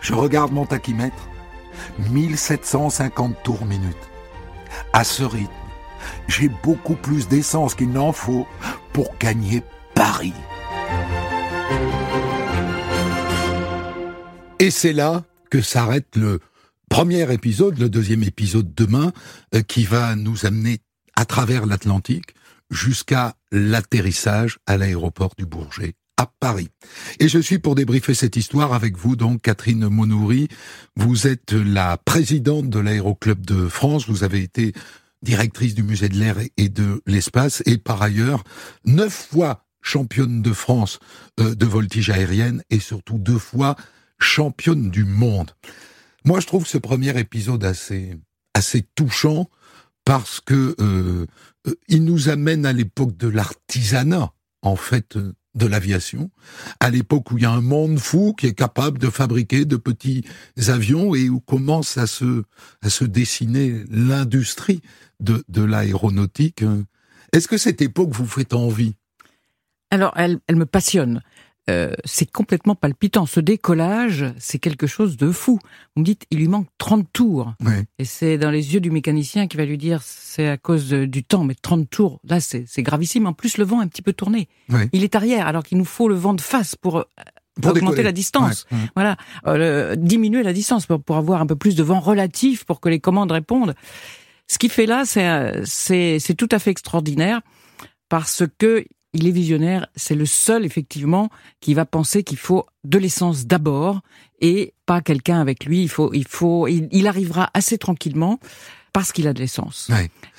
[0.00, 1.28] Je regarde mon tachymètre.
[1.98, 3.94] 1750 tours minute.
[4.94, 5.52] À ce rythme,
[6.28, 8.46] j'ai beaucoup plus d'essence qu'il n'en faut
[8.94, 9.62] pour gagner
[9.94, 10.32] Paris.
[14.60, 16.40] Et c'est là que s'arrête le
[16.98, 19.12] premier épisode, le deuxième épisode demain,
[19.54, 20.80] euh, qui va nous amener
[21.14, 22.34] à travers l'Atlantique
[22.72, 26.70] jusqu'à l'atterrissage à l'aéroport du Bourget à Paris.
[27.20, 30.48] Et je suis pour débriefer cette histoire avec vous, donc Catherine Monoury.
[30.96, 34.08] Vous êtes la présidente de l'Aéroclub de France.
[34.08, 34.72] Vous avez été
[35.22, 38.42] directrice du musée de l'air et de l'espace et par ailleurs
[38.84, 40.98] neuf fois championne de France
[41.38, 43.76] euh, de voltige aérienne et surtout deux fois
[44.18, 45.52] championne du monde.
[46.24, 49.48] Moi, je trouve ce premier épisode assez touchant
[50.04, 51.26] parce que euh,
[51.66, 55.18] euh, il nous amène à l'époque de l'artisanat, en fait,
[55.54, 56.30] de l'aviation,
[56.80, 59.76] à l'époque où il y a un monde fou qui est capable de fabriquer de
[59.76, 60.24] petits
[60.68, 62.44] avions et où commence à se,
[63.04, 64.80] dessiner l'industrie
[65.20, 66.64] de, l'aéronautique.
[67.32, 68.94] Est-ce que cette époque vous fait envie?
[69.90, 71.22] Alors, elle me passionne.
[71.68, 73.26] Euh, c'est complètement palpitant.
[73.26, 75.58] Ce décollage, c'est quelque chose de fou.
[75.94, 77.54] Vous me dites, il lui manque 30 tours.
[77.98, 81.24] Et c'est dans les yeux du mécanicien qui va lui dire, c'est à cause du
[81.24, 83.26] temps, mais 30 tours, là, c'est gravissime.
[83.26, 84.48] En plus, le vent est un petit peu tourné.
[84.92, 87.04] Il est arrière, alors qu'il nous faut le vent de face pour, euh,
[87.64, 88.66] augmenter la distance.
[88.94, 92.80] Voilà, euh, diminuer la distance pour, pour avoir un peu plus de vent relatif pour
[92.80, 93.74] que les commandes répondent.
[94.46, 97.42] Ce qu'il fait là, c'est tout à fait extraordinaire
[98.08, 102.98] parce que il est visionnaire, c'est le seul effectivement qui va penser qu'il faut de
[102.98, 104.00] l'essence d'abord
[104.40, 105.82] et pas quelqu'un avec lui.
[105.82, 108.38] Il faut, il faut, il, arrivera assez tranquillement
[108.92, 109.90] parce qu'il a de l'essence.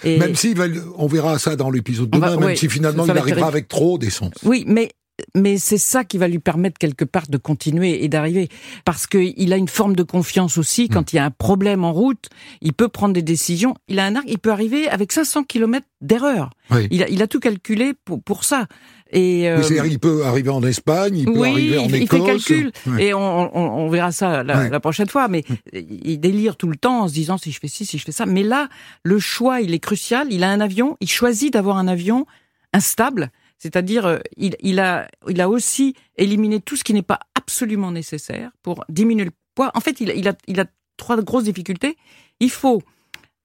[0.04, 0.54] Et même si
[0.98, 4.34] on verra ça dans l'épisode demain, même si finalement il arrivera avec trop d'essence.
[4.44, 4.92] Oui, mais
[5.36, 8.50] mais c'est ça qui va lui permettre quelque part de continuer et d'arriver.
[8.86, 10.90] Parce qu'il a une forme de confiance aussi.
[10.90, 11.14] Quand hmm.
[11.14, 12.30] il y a un problème en route,
[12.62, 13.76] il peut prendre des décisions.
[13.88, 16.52] Il a un arc, il peut arriver avec 500 km d'erreur.
[16.92, 18.68] Il, a, il a tout calculé pour, pour ça.
[19.12, 22.00] Et euh, il peut arriver en Espagne, il peut arriver en Écosse.
[22.02, 25.28] Il fait calcul et on, on, on, verra ça la, la, prochaine fois.
[25.28, 28.04] Mais il délire tout le temps en se disant si je fais ci, si je
[28.04, 28.28] fais ça.
[28.28, 28.70] Mais là,
[29.02, 30.28] le choix, il est crucial.
[30.30, 32.28] Il a un avion, il choisit d'avoir un avion
[32.72, 37.20] instable c'est-à-dire, euh, il, il, a, il a aussi éliminé tout ce qui n'est pas
[37.36, 39.72] absolument nécessaire pour diminuer le poids.
[39.76, 40.66] En fait, il, il, a, il a
[40.98, 41.98] trois grosses difficultés.
[42.40, 42.82] Il faut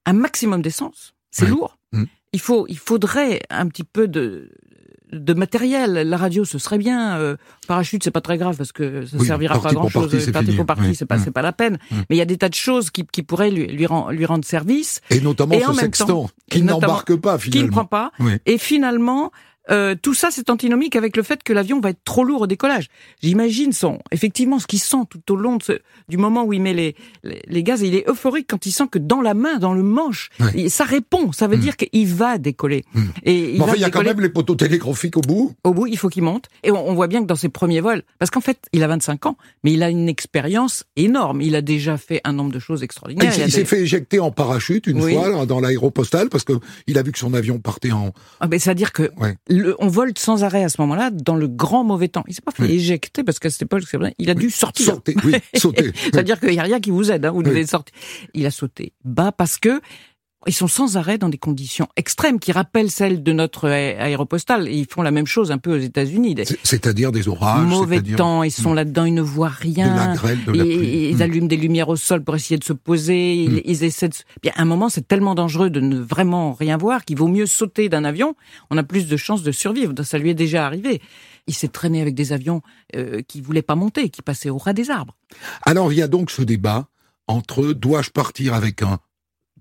[0.05, 1.13] un maximum d'essence.
[1.31, 1.77] C'est lourd.
[1.91, 2.05] Mmh.
[2.31, 4.51] Il faut, il faudrait un petit peu de,
[5.11, 5.91] de matériel.
[6.07, 7.17] La radio, ce serait bien.
[7.17, 7.35] Euh,
[7.67, 10.11] parachute, c'est pas très grave parce que ça ne servira pas à grand chose.
[10.11, 11.31] Partie, partie pour partie, c'est pas, mmh.
[11.31, 11.77] pas la peine.
[11.91, 11.95] Mmh.
[12.09, 14.25] Mais il y a des tas de choses qui, qui pourraient lui, lui, rend, lui
[14.25, 15.01] rendre service.
[15.09, 17.61] Et notamment ce sextant, qui n'embarque pas finalement.
[17.61, 18.11] Qui ne prend pas.
[18.45, 19.31] Et finalement,
[19.71, 22.47] euh, tout ça, c'est antinomique avec le fait que l'avion va être trop lourd au
[22.47, 22.87] décollage.
[23.21, 25.73] J'imagine son, effectivement, ce qu'il sent tout au long de ce,
[26.07, 27.81] du moment où il met les, les, gaz.
[27.81, 30.29] il est euphorique quand il sent que dans la main, dans le manche,
[30.67, 31.31] ça répond.
[31.31, 31.61] Ça veut mm.
[31.61, 32.83] dire qu'il va décoller.
[32.93, 33.01] Mm.
[33.23, 35.53] Et il, enfin, il y a quand même les poteaux télégraphiques au bout.
[35.63, 36.45] Au bout, il faut qu'il monte.
[36.63, 39.25] Et on, voit bien que dans ses premiers vols, parce qu'en fait, il a 25
[39.25, 41.41] ans, mais il a une expérience énorme.
[41.41, 43.33] Il a déjà fait un nombre de choses extraordinaires.
[43.37, 46.53] il, s'est fait éjecter en parachute une fois dans l'aéropostale parce que
[46.87, 48.13] il a vu que son avion partait en.
[48.39, 49.09] Ah, ben, c'est-à-dire que
[49.79, 52.23] on vole sans arrêt à ce moment-là dans le grand mauvais temps.
[52.27, 53.83] Il s'est pas fait éjecter parce qu'à cette époque,
[54.17, 54.85] il a dû sortir.
[54.85, 55.91] Sauter, oui, sauter.
[56.03, 57.95] C'est-à-dire qu'il n'y a rien qui vous aide, hein, vous devez sortir.
[58.33, 59.81] Il a sauté bas parce que
[60.47, 64.67] ils sont sans arrêt dans des conditions extrêmes qui rappellent celles de notre aéropostale.
[64.69, 66.35] ils font la même chose un peu aux États-Unis.
[66.63, 67.67] C'est-à-dire des orages.
[67.67, 68.75] Mauvais temps, ils sont hmm.
[68.75, 69.91] là-dedans, ils ne voient rien.
[69.91, 71.09] De la grêle, de la pluie.
[71.09, 71.21] Ils, hmm.
[71.21, 73.35] allument des lumières au sol pour essayer de se poser.
[73.35, 73.61] Ils, hmm.
[73.65, 74.15] ils essaient de...
[74.41, 77.47] Bien, à un moment, c'est tellement dangereux de ne vraiment rien voir qu'il vaut mieux
[77.47, 78.35] sauter d'un avion.
[78.69, 79.93] On a plus de chances de survivre.
[80.03, 81.01] Ça lui est déjà arrivé.
[81.47, 82.61] Il s'est traîné avec des avions
[82.95, 85.15] euh, qui voulaient pas monter, qui passaient au ras des arbres.
[85.63, 86.87] Alors il y a donc ce débat
[87.27, 88.99] entre dois-je partir avec un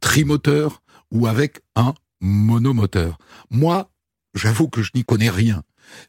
[0.00, 3.18] trimoteur ou avec un monomoteur.
[3.50, 3.90] Moi,
[4.34, 5.62] j'avoue que je n'y connais rien.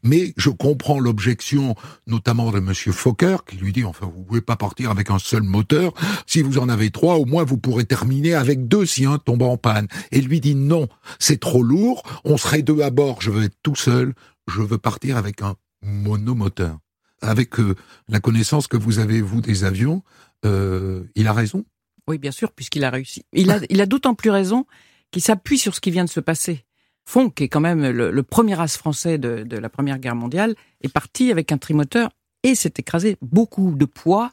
[0.04, 1.76] Mais je comprends l'objection,
[2.08, 5.43] notamment de Monsieur Fokker, qui lui dit, enfin, vous pouvez pas partir avec un seul
[5.43, 5.93] moteur.
[6.26, 9.41] Si vous en avez trois, au moins vous pourrez terminer avec deux si un tombe
[9.41, 9.88] en panne.
[10.12, 10.88] Et lui dit, non,
[11.19, 14.13] c'est trop lourd, on serait deux à bord, je veux être tout seul,
[14.48, 16.78] je veux partir avec un monomoteur.
[17.21, 17.76] Avec euh,
[18.08, 20.04] la connaissance que vous avez, vous, des avions,
[20.45, 21.65] euh, il a raison
[22.08, 23.24] oui, bien sûr, puisqu'il a réussi.
[23.34, 24.65] Il a, il a d'autant plus raison
[25.12, 26.65] qu'il s'appuie sur ce qui vient de se passer.
[27.06, 30.56] Font, qui est quand même le, premier as français de, de, la Première Guerre mondiale,
[30.82, 32.10] est parti avec un trimoteur
[32.44, 34.32] et s'est écrasé beaucoup de poids.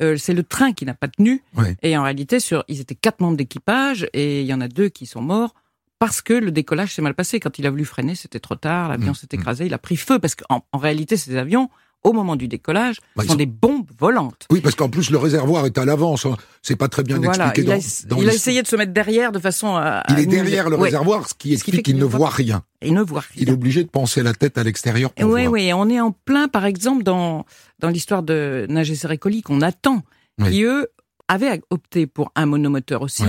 [0.00, 1.42] Euh, c'est le train qui n'a pas tenu.
[1.82, 4.88] Et en réalité, sur, ils étaient quatre membres d'équipage et il y en a deux
[4.88, 5.54] qui sont morts
[5.98, 7.40] parce que le décollage s'est mal passé.
[7.40, 9.36] Quand il a voulu freiner, c'était trop tard, l'avion mmh, s'est mmh.
[9.36, 11.68] écrasé, il a pris feu parce qu'en en réalité, ces avions
[12.02, 14.46] au moment du décollage bah, sont, des bombes volantes.
[14.50, 16.26] Oui, parce qu'en plus le réservoir est à l'avance.
[16.26, 16.36] Hein.
[16.62, 17.62] C'est pas très bien expliqué.
[17.62, 17.78] Il, a,
[18.18, 20.02] il a essayé de se mettre derrière de façon à.
[20.08, 22.62] Il est derrière le réservoir, ce qui explique qu'il ne voit rien.
[22.82, 23.42] Il ne voit rien.
[23.42, 25.10] Il est obligé de penser la tête à l'extérieur.
[25.20, 25.72] Oui, oui.
[25.74, 27.44] On est en plein, par exemple, dans
[27.78, 30.02] dans l'histoire de Nager Recoli qu'on attend,
[30.42, 30.88] qui eux
[31.28, 33.24] avaient opté pour un monomoteur aussi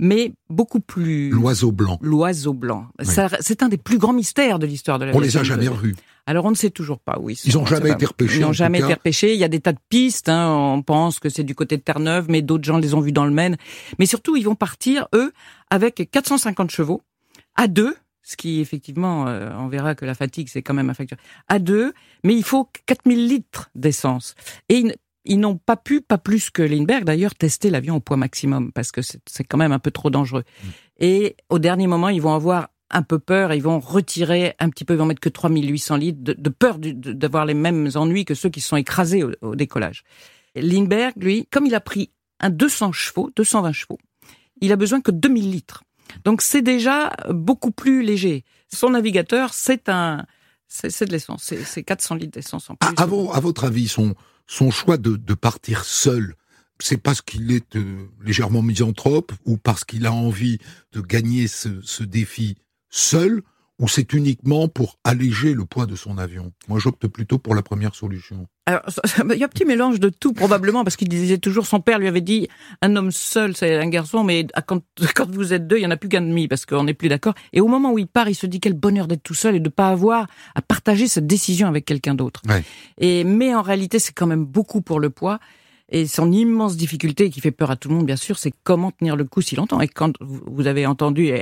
[0.00, 1.30] mais beaucoup plus...
[1.30, 1.98] L'oiseau blanc.
[2.02, 2.86] L'oiseau blanc.
[3.40, 5.94] C'est un des plus grands mystères de l'histoire de la On les a jamais revus.
[6.26, 7.40] Alors on ne sait toujours pas, oui.
[7.44, 8.36] Ils n'ont jamais été repêchés.
[8.36, 9.34] Ils n'ont jamais été repêchés.
[9.34, 10.28] Il y a des tas de pistes.
[10.28, 10.48] Hein.
[10.50, 13.24] On pense que c'est du côté de Terre-Neuve, mais d'autres gens les ont vus dans
[13.24, 13.56] le Maine.
[13.98, 15.32] Mais surtout, ils vont partir, eux,
[15.70, 17.02] avec 450 chevaux,
[17.56, 20.94] à deux, ce qui effectivement, euh, on verra que la fatigue, c'est quand même un
[20.94, 24.34] facteur, à deux, mais il faut 4000 litres d'essence.
[24.68, 24.84] Et
[25.24, 28.92] ils n'ont pas pu, pas plus que Lindbergh d'ailleurs, tester l'avion au poids maximum parce
[28.92, 30.44] que c'est quand même un peu trop dangereux.
[30.62, 30.68] Mm.
[31.00, 34.84] Et au dernier moment, ils vont avoir un peu peur, ils vont retirer un petit
[34.84, 38.48] peu, ils vont mettre que 3800 litres de, peur d'avoir les mêmes ennuis que ceux
[38.48, 40.02] qui sont écrasés au, décollage.
[40.56, 43.98] Lindbergh, lui, comme il a pris un 200 chevaux, 220 chevaux,
[44.60, 45.84] il a besoin que 2000 litres.
[46.24, 48.44] Donc c'est déjà beaucoup plus léger.
[48.72, 50.26] Son navigateur, c'est un,
[50.66, 52.88] c'est de l'essence, c'est 400 litres d'essence en plus.
[52.96, 53.06] À, à,
[53.40, 54.14] votre avis, son,
[54.50, 56.34] son choix de, partir seul,
[56.80, 60.58] c'est parce qu'il est euh, légèrement misanthrope ou parce qu'il a envie
[60.92, 62.56] de gagner ce défi
[62.90, 63.42] seul
[63.80, 66.52] ou c'est uniquement pour alléger le poids de son avion?
[66.68, 68.46] Moi, j'opte plutôt pour la première solution.
[68.66, 68.82] Alors,
[69.32, 71.98] il y a un petit mélange de tout, probablement, parce qu'il disait toujours, son père
[71.98, 72.46] lui avait dit,
[72.82, 74.82] un homme seul, c'est un garçon, mais quand,
[75.16, 77.08] quand vous êtes deux, il y en a plus qu'un demi, parce qu'on n'est plus
[77.08, 77.34] d'accord.
[77.52, 79.60] Et au moment où il part, il se dit quel bonheur d'être tout seul et
[79.60, 82.42] de pas avoir à partager cette décision avec quelqu'un d'autre.
[82.98, 85.40] Et mais en réalité, c'est quand même beaucoup pour le poids.
[85.92, 88.92] Et son immense difficulté qui fait peur à tout le monde, bien sûr, c'est comment
[88.92, 89.80] tenir le coup si longtemps.
[89.80, 91.32] Et quand vous avez entendu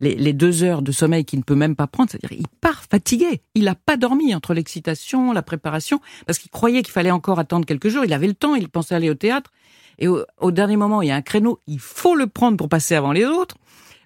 [0.00, 3.40] les, deux heures de sommeil qu'il ne peut même pas prendre, c'est-à-dire il part fatigué.
[3.54, 7.64] Il n'a pas dormi entre l'excitation, la préparation, parce qu'il croyait qu'il fallait encore attendre
[7.64, 8.04] quelques jours.
[8.04, 9.50] Il avait le temps, il pensait aller au théâtre.
[9.98, 12.96] Et au dernier moment, il y a un créneau, il faut le prendre pour passer
[12.96, 13.56] avant les autres.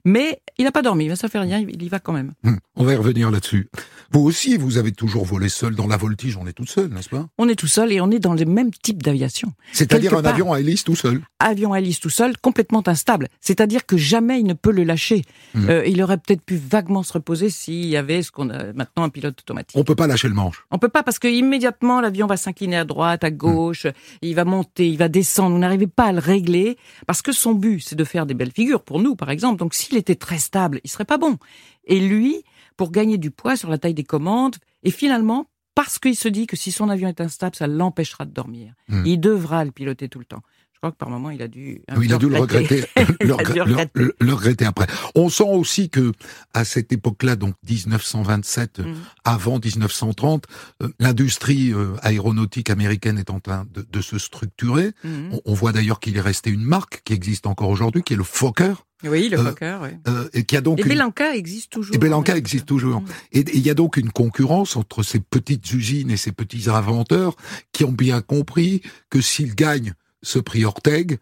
[0.09, 2.33] Mais il n'a pas dormi, mais ça fait rien, il y va quand même.
[2.43, 3.69] Hum, on va y revenir là-dessus.
[4.11, 7.11] Vous aussi, vous avez toujours volé seul dans la voltige, on est tout seul, n'est-ce
[7.11, 7.27] pas?
[7.37, 9.53] On est tout seul et on est dans le même type d'aviation.
[9.73, 11.21] C'est-à-dire un avion à hélice tout seul?
[11.41, 13.29] Avion à hélice tout seul, complètement instable.
[13.43, 15.25] C'est-à-dire que jamais il ne peut le lâcher.
[15.55, 15.69] Hum.
[15.69, 19.03] Euh, il aurait peut-être pu vaguement se reposer s'il y avait ce qu'on a maintenant
[19.03, 19.77] un pilote automatique.
[19.77, 20.65] On peut pas lâcher le manche.
[20.71, 23.87] On peut pas parce que immédiatement l'avion va s'incliner à droite, à gauche,
[24.23, 25.53] il va monter, il va descendre.
[25.55, 28.53] Vous n'arrivez pas à le régler parce que son but c'est de faire des belles
[28.53, 29.59] figures pour nous, par exemple.
[29.59, 31.37] Donc s'il était très stable, il serait pas bon.
[31.85, 32.43] Et lui,
[32.77, 36.47] pour gagner du poids sur la taille des commandes, et finalement, parce qu'il se dit
[36.47, 38.75] que si son avion est instable, ça l'empêchera de dormir.
[38.89, 39.05] Hmm.
[39.07, 40.43] Il devra le piloter tout le temps.
[40.79, 41.83] Je crois que par moment, il a dû.
[41.97, 42.85] Oui, il a dû le regretter,
[43.21, 43.35] le,
[44.33, 44.65] regretter.
[44.65, 44.87] après.
[45.17, 46.13] On sent aussi que
[46.55, 48.95] à cette époque-là, donc 1927, hmm.
[49.25, 50.45] avant 1930,
[50.85, 54.93] euh, l'industrie euh, aéronautique américaine est en train de, se structurer.
[55.03, 55.33] Hmm.
[55.33, 58.17] On, on, voit d'ailleurs qu'il est resté une marque qui existe encore aujourd'hui, qui est
[58.17, 58.75] le Fokker.
[59.05, 59.89] Oui, le euh, Fokker, oui.
[60.09, 61.95] Euh, et qui a donc et Belanca existe toujours.
[61.95, 63.01] Et Belanca existe toujours.
[63.01, 63.07] Mm.
[63.33, 67.37] Et il y a donc une concurrence entre ces petites usines et ces petits inventeurs
[67.73, 71.19] qui ont bien compris que s'ils gagnent ce prix Orteg,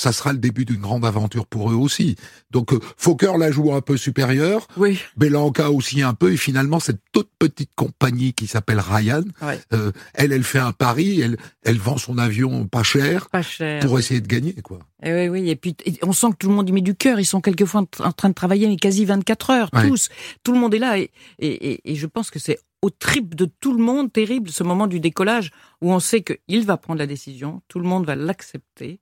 [0.00, 2.16] ça sera le début d'une grande aventure pour eux aussi.
[2.50, 4.98] Donc euh, Fokker la joue un peu supérieure, oui.
[5.16, 9.24] Belanca aussi un peu, et finalement cette toute petite compagnie qui s'appelle Ryan,
[9.72, 13.84] euh, elle, elle fait un pari, elle, elle vend son avion pas cher, pas cher
[13.84, 14.78] pour essayer de gagner quoi.
[15.02, 16.94] Et eh oui, oui, et puis on sent que tout le monde y met du
[16.94, 17.20] cœur.
[17.20, 20.08] Ils sont quelquefois en train de travailler, mais quasi 24 heures, tous.
[20.44, 23.44] Tout le monde est là, et, et, et je pense que c'est au trip de
[23.44, 25.50] tout le monde terrible ce moment du décollage
[25.80, 29.00] où on sait qu'il va prendre la décision, tout le monde va l'accepter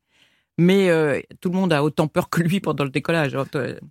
[0.59, 3.35] mais euh, tout le monde a autant peur que lui pendant le décollage.
[3.35, 3.47] Hein,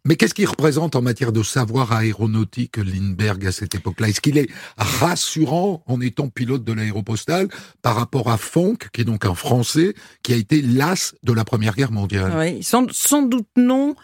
[0.05, 4.09] mais qu'est-ce qu'il représente en matière de savoir aéronautique Lindbergh à cette époque-là?
[4.09, 7.47] Est-ce qu'il est rassurant en étant pilote de l'aéropostale
[7.81, 11.45] par rapport à Fonck, qui est donc un Français, qui a été l'as de la
[11.45, 12.33] Première Guerre mondiale?
[12.37, 13.95] Oui, sans doute non,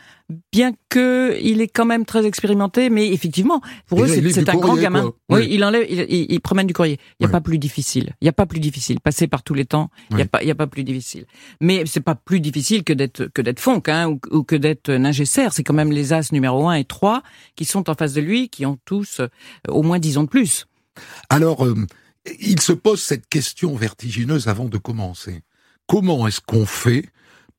[0.51, 4.76] bien que il est quand même très expérimenté, mais effectivement, pour eux, c'est un grand
[4.76, 5.13] gamin.
[5.30, 6.99] Oui, il enlève, il, promène du courrier.
[7.19, 8.13] Il n'y a pas plus difficile.
[8.21, 8.99] Il n'y a pas plus difficile.
[8.99, 11.26] Passer par tous les temps, il n'y a pas, il y a pas plus difficile.
[11.61, 15.47] Mais c'est pas plus difficile que d'être que d'être Fonck, hein, ou, que d'être Ningesser.
[15.51, 17.24] C'est quand même les as numéro 1 et 3
[17.55, 19.28] qui sont en face de lui, qui ont tous euh,
[19.67, 20.65] au moins 10 ans de plus.
[21.30, 21.76] Alors, euh,
[22.39, 25.41] il se pose cette question vertigineuse avant de commencer.
[25.88, 27.09] Comment est-ce qu'on fait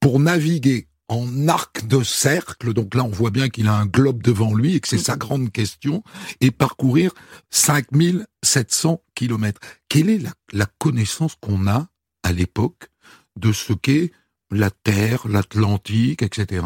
[0.01, 4.23] pour naviguer en arc de cercle, donc là on voit bien qu'il a un globe
[4.23, 6.03] devant lui et que c'est sa grande question,
[6.41, 7.13] et parcourir
[7.51, 9.61] 5700 kilomètres.
[9.89, 11.89] Quelle est la connaissance qu'on a
[12.23, 12.91] à l'époque
[13.37, 14.13] de ce qu'est
[14.51, 16.65] la Terre, l'Atlantique, etc.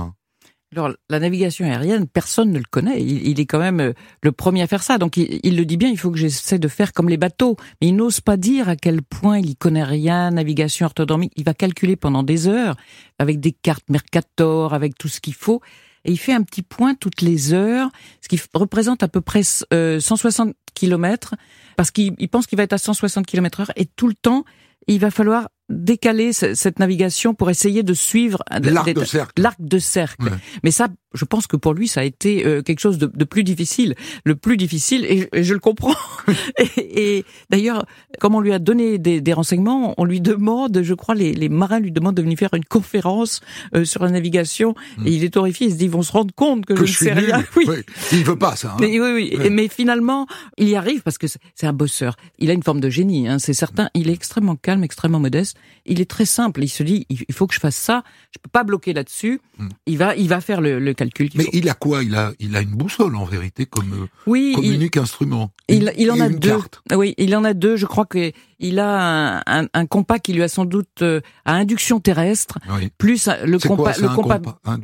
[0.73, 3.03] Alors, la navigation aérienne, personne ne le connaît.
[3.03, 3.93] Il, est quand même euh,
[4.23, 4.99] le premier à faire ça.
[4.99, 7.57] Donc, il, le dit bien, il faut que j'essaie de faire comme les bateaux.
[7.81, 11.33] Mais il n'ose pas dire à quel point il y connaît rien, navigation orthodromique.
[11.37, 12.77] Il va calculer pendant des heures,
[13.19, 15.63] avec des cartes Mercator, avec tout ce qu'il faut.
[16.05, 17.89] Et il fait un petit point toutes les heures,
[18.21, 21.35] ce qui représente à peu près 160 euh, km,
[21.77, 23.73] parce qu'il pense qu'il va être à 160 km heure.
[23.77, 24.45] Et tout le temps,
[24.87, 29.43] il va falloir décaler cette navigation pour essayer de suivre l'arc de cercle.
[29.43, 30.31] L'arc de cercle.
[30.63, 33.25] Mais ça, je pense que pour lui, ça a été euh, quelque chose de, de,
[33.25, 33.95] plus difficile,
[34.25, 35.95] le plus difficile, et, je le comprends.
[36.77, 37.87] et, d'ailleurs,
[38.21, 41.49] comme on lui a donné des, des, renseignements, on lui demande, je crois, les, les,
[41.49, 43.41] marins lui demandent de venir faire une conférence
[43.75, 45.07] euh, sur la navigation, hmm.
[45.07, 45.69] et il est horrifié.
[45.69, 47.45] Il se dit, ils vont se rendre compte que, je, ne sais rien.
[47.57, 47.67] Oui.
[48.13, 48.73] Il veut pas ça.
[48.73, 48.77] Hein.
[48.81, 49.51] Mais, oui, oui.
[49.51, 50.27] Mais finalement,
[50.59, 52.17] il y arrive parce que c'est un bosseur.
[52.39, 53.89] Il a une forme de génie, hein, c'est certain.
[53.95, 55.57] Il est extrêmement calme, extrêmement modeste.
[55.87, 56.63] Il est très simple.
[56.63, 58.05] Il se dit, il faut que je fasse ça.
[58.31, 59.41] Je peux pas bloquer là-dessus.
[59.59, 59.69] Hmm.
[59.87, 61.31] Il va, il va faire le, le calcul.
[61.35, 62.03] Mais il a quoi?
[62.03, 65.53] Il a, il a une boussole en vérité comme, euh, unique instrument.
[65.69, 66.59] Il, il en a deux.
[66.93, 67.77] Oui, il en a deux.
[67.77, 71.55] Je crois que il a un, un, compas qui lui a sans doute euh, à
[71.55, 72.59] induction terrestre,
[72.99, 74.41] plus le compas, le compas,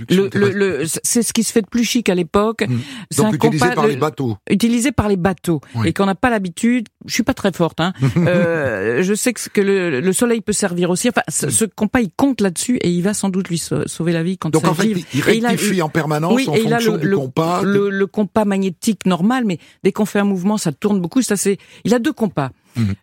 [0.09, 2.64] le, le, c'est ce qui se fait de plus chic à l'époque.
[2.68, 2.79] Mmh.
[3.18, 4.37] Donc un utilisé par les bateaux.
[4.49, 6.89] Utilisé par les bateaux et qu'on n'a pas l'habitude.
[7.07, 7.93] Je suis pas très forte, hein.
[8.16, 11.09] euh, je sais que, le, le, soleil peut servir aussi.
[11.09, 11.68] Enfin, ce, mmh.
[11.75, 14.66] compas il compte là-dessus et il va sans doute lui sauver la vie quand Donc
[14.66, 17.62] en fait, il rectifie en permanence en fonction du compas.
[17.62, 21.22] Le, compas magnétique normal, mais dès qu'on fait un mouvement, ça tourne beaucoup.
[21.22, 22.51] Ça c'est, il a deux compas.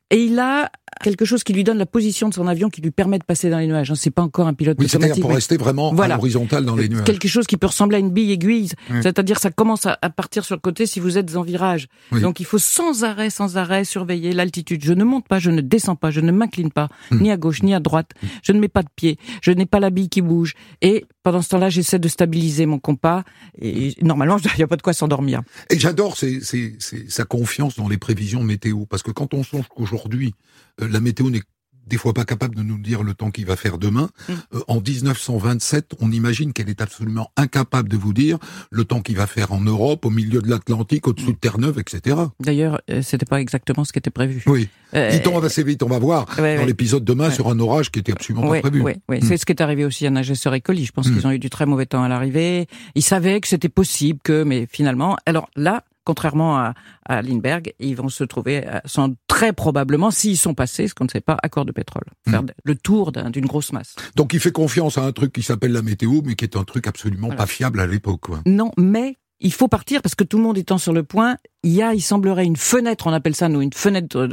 [0.10, 2.92] Et il a quelque chose qui lui donne la position de son avion qui lui
[2.92, 3.92] permet de passer dans les nuages.
[3.92, 3.96] Hein.
[3.96, 5.22] C'est pas encore un pilote oui, automatique.
[5.22, 7.06] pour rester vraiment à l'horizontale dans les nuages.
[7.06, 8.70] Quelque chose qui peut ressembler à une bille aiguille.
[9.02, 11.88] C'est-à-dire ça commence à, partir sur le côté si vous êtes en virage.
[12.12, 14.84] Donc il faut sans arrêt, sans arrêt surveiller l'altitude.
[14.84, 17.22] Je ne monte pas, je ne descends pas, je ne m'incline pas, hmm.
[17.22, 18.12] ni à gauche, ni à droite.
[18.44, 19.18] Je ne mets pas de pied.
[19.42, 20.54] Je n'ai pas la bille qui bouge.
[20.82, 23.24] Et pendant ce temps-là, j'essaie de stabiliser mon compas.
[23.60, 25.42] Et normalement, il n'y a pas de quoi s'endormir.
[25.70, 28.86] Et j'adore sa confiance dans les prévisions météo.
[28.90, 30.34] Parce que quand on songe qu'aujourd'hui,
[30.82, 31.42] euh, la météo n'est
[31.88, 34.10] des fois pas capable de nous dire le temps qu'il va faire demain.
[34.30, 34.34] Mm.
[34.56, 38.38] Euh, en 1927, on imagine qu'elle est absolument incapable de vous dire
[38.70, 42.16] le temps qu'il va faire en Europe, au milieu de l'Atlantique, au-dessus de Terre-Neuve, etc.
[42.40, 44.44] D'ailleurs, euh, c'était pas exactement ce qui était prévu.
[44.48, 44.70] Oui.
[44.94, 48.00] Euh, Il tombe assez vite, on va voir dans l'épisode demain sur un orage qui
[48.00, 48.82] était absolument pas prévu.
[48.82, 49.20] Oui, oui.
[49.22, 49.38] c'est mm.
[49.38, 50.86] ce qui est arrivé aussi à Nagesser et Colli.
[50.86, 51.14] Je pense mm.
[51.14, 52.68] qu'ils ont eu du très mauvais temps à l'arrivée.
[52.96, 56.74] Ils savaient que c'était possible que, mais finalement, alors là, contrairement à,
[57.06, 61.06] à Lindbergh, ils vont se trouver, euh, sans très probablement, s'ils sont passés, ce qu'on
[61.06, 62.04] ne sait pas, accord de pétrole.
[62.30, 62.48] Faire hmm.
[62.66, 63.96] le tour d'une grosse masse.
[64.18, 66.66] Donc il fait confiance à un truc qui s'appelle la météo, mais qui est un
[66.66, 68.26] truc absolument pas fiable à l'époque.
[68.46, 71.72] Non, mais il faut partir parce que tout le monde étant sur le point, il
[71.72, 74.28] y a, il semblerait, une fenêtre, on appelle ça nous, une fenêtre,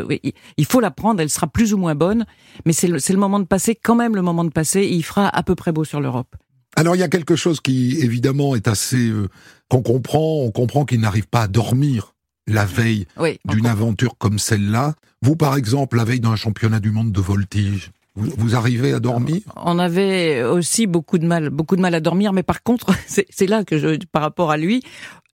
[0.56, 2.26] il faut la prendre, elle sera plus ou moins bonne,
[2.66, 5.04] mais c'est le, le moment de passer, quand même le moment de passer, et il
[5.04, 6.34] fera à peu près beau sur l'Europe.
[6.76, 9.28] Alors il y a quelque chose qui évidemment est assez euh,
[9.68, 12.14] qu'on comprend, on comprend qu'il n'arrive pas à dormir
[12.46, 13.06] la veille
[13.44, 14.94] d'une aventure comme celle-là.
[15.22, 19.42] Vous par exemple, la veille d'un championnat du monde de voltige, vous, arrivez à dormir?
[19.56, 23.46] On avait aussi beaucoup de mal, beaucoup de mal à dormir, mais par contre, c'est
[23.46, 24.82] là que je, par rapport à lui,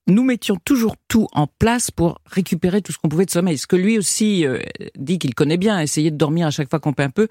[0.08, 3.58] nous mettions toujours tout en place pour récupérer tout ce qu'on pouvait de sommeil.
[3.58, 4.60] Ce que lui aussi euh,
[4.98, 7.28] dit qu'il connaît bien, essayer de dormir à chaque fois qu'on peut un peu.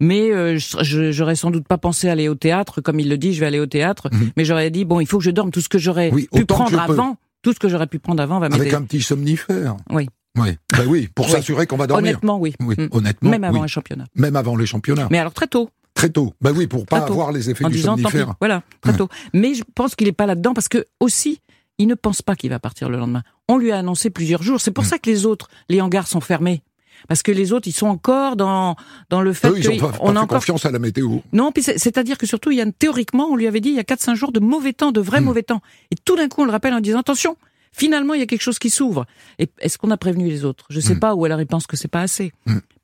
[0.00, 3.40] Mais euh, j'aurais sans doute pas pensé aller au théâtre, comme il le dit, je
[3.40, 4.08] vais aller au théâtre.
[4.12, 4.30] Mhm.
[4.36, 6.78] Mais j'aurais dit bon, il faut que je dorme tout ce que j'aurais pu prendre
[6.78, 7.16] avant.
[7.42, 8.60] Tout ce que j'aurais pu prendre avant va m'aider.
[8.60, 9.76] Avec un petit somnifère.
[9.90, 10.08] Oui.
[10.38, 12.10] Oui, ben oui, pour s'assurer qu'on va dormir.
[12.10, 12.54] Honnêtement, oui.
[12.60, 12.88] oui mm.
[12.92, 14.06] Honnêtement, même avant les championnats.
[14.14, 15.08] Même avant les championnats.
[15.10, 15.68] Mais alors très tôt.
[15.94, 16.32] Très tôt.
[16.40, 18.34] Ben oui, pour pas avoir les effets du somnifère.
[18.40, 19.08] Voilà, très tôt.
[19.34, 21.40] Mais je pense qu'il est pas là-dedans parce que aussi,
[21.78, 23.22] il ne pense pas qu'il va partir le lendemain.
[23.48, 24.60] On lui a annoncé plusieurs jours.
[24.60, 24.88] C'est pour mm.
[24.88, 26.62] ça que les autres, les hangars sont fermés.
[27.08, 28.76] Parce que les autres, ils sont encore dans
[29.10, 31.18] dans le fait qu'on a encore confiance à la météo.
[31.32, 33.80] Non, puis c'est-à-dire que surtout, il y a théoriquement, on lui avait dit il y
[33.80, 35.24] a 4-5 jours de mauvais temps, de vrai mm.
[35.24, 35.62] mauvais temps.
[35.90, 37.36] Et tout d'un coup, on le rappelle en disant attention,
[37.72, 39.06] finalement, il y a quelque chose qui s'ouvre.
[39.38, 40.66] Et est-ce qu'on a prévenu les autres?
[40.70, 41.00] Je sais mm.
[41.00, 41.14] pas.
[41.14, 42.32] Ou alors ils pensent que c'est pas assez.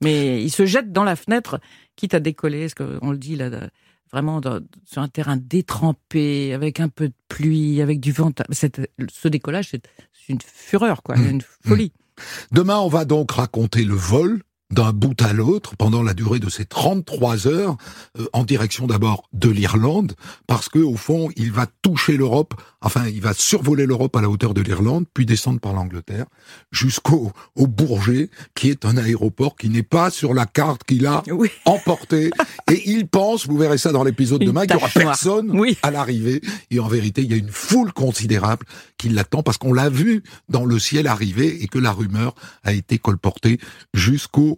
[0.03, 1.61] Mais il se jette dans la fenêtre,
[1.97, 2.63] quitte à décoller.
[2.63, 3.51] Est-ce qu'on le dit là
[4.11, 4.41] vraiment
[4.85, 8.33] sur un terrain détrempé, avec un peu de pluie, avec du vent.
[8.51, 9.83] ce décollage, c'est
[10.29, 11.29] une fureur, quoi, mmh.
[11.29, 11.93] une folie.
[11.95, 12.23] Mmh.
[12.53, 16.51] Demain, on va donc raconter le vol d'un bout à l'autre pendant la durée de
[16.51, 17.77] ces 33 heures
[18.19, 20.13] euh, en direction d'abord de l'Irlande
[20.47, 24.29] parce que au fond il va toucher l'Europe enfin il va survoler l'Europe à la
[24.29, 26.27] hauteur de l'Irlande puis descendre par l'Angleterre
[26.71, 31.23] jusqu'au au Bourget qui est un aéroport qui n'est pas sur la carte qu'il a
[31.65, 32.31] emporté
[32.71, 35.91] et il pense vous verrez ça dans l'épisode de demain qu'il n'y aura personne à
[35.91, 36.41] l'arrivée.
[36.71, 38.67] Et en vérité il y a une foule considérable
[38.99, 42.73] qui l'attend parce qu'on l'a vu dans le ciel arriver et que la rumeur a
[42.73, 43.59] été colportée
[43.95, 44.58] jusqu'au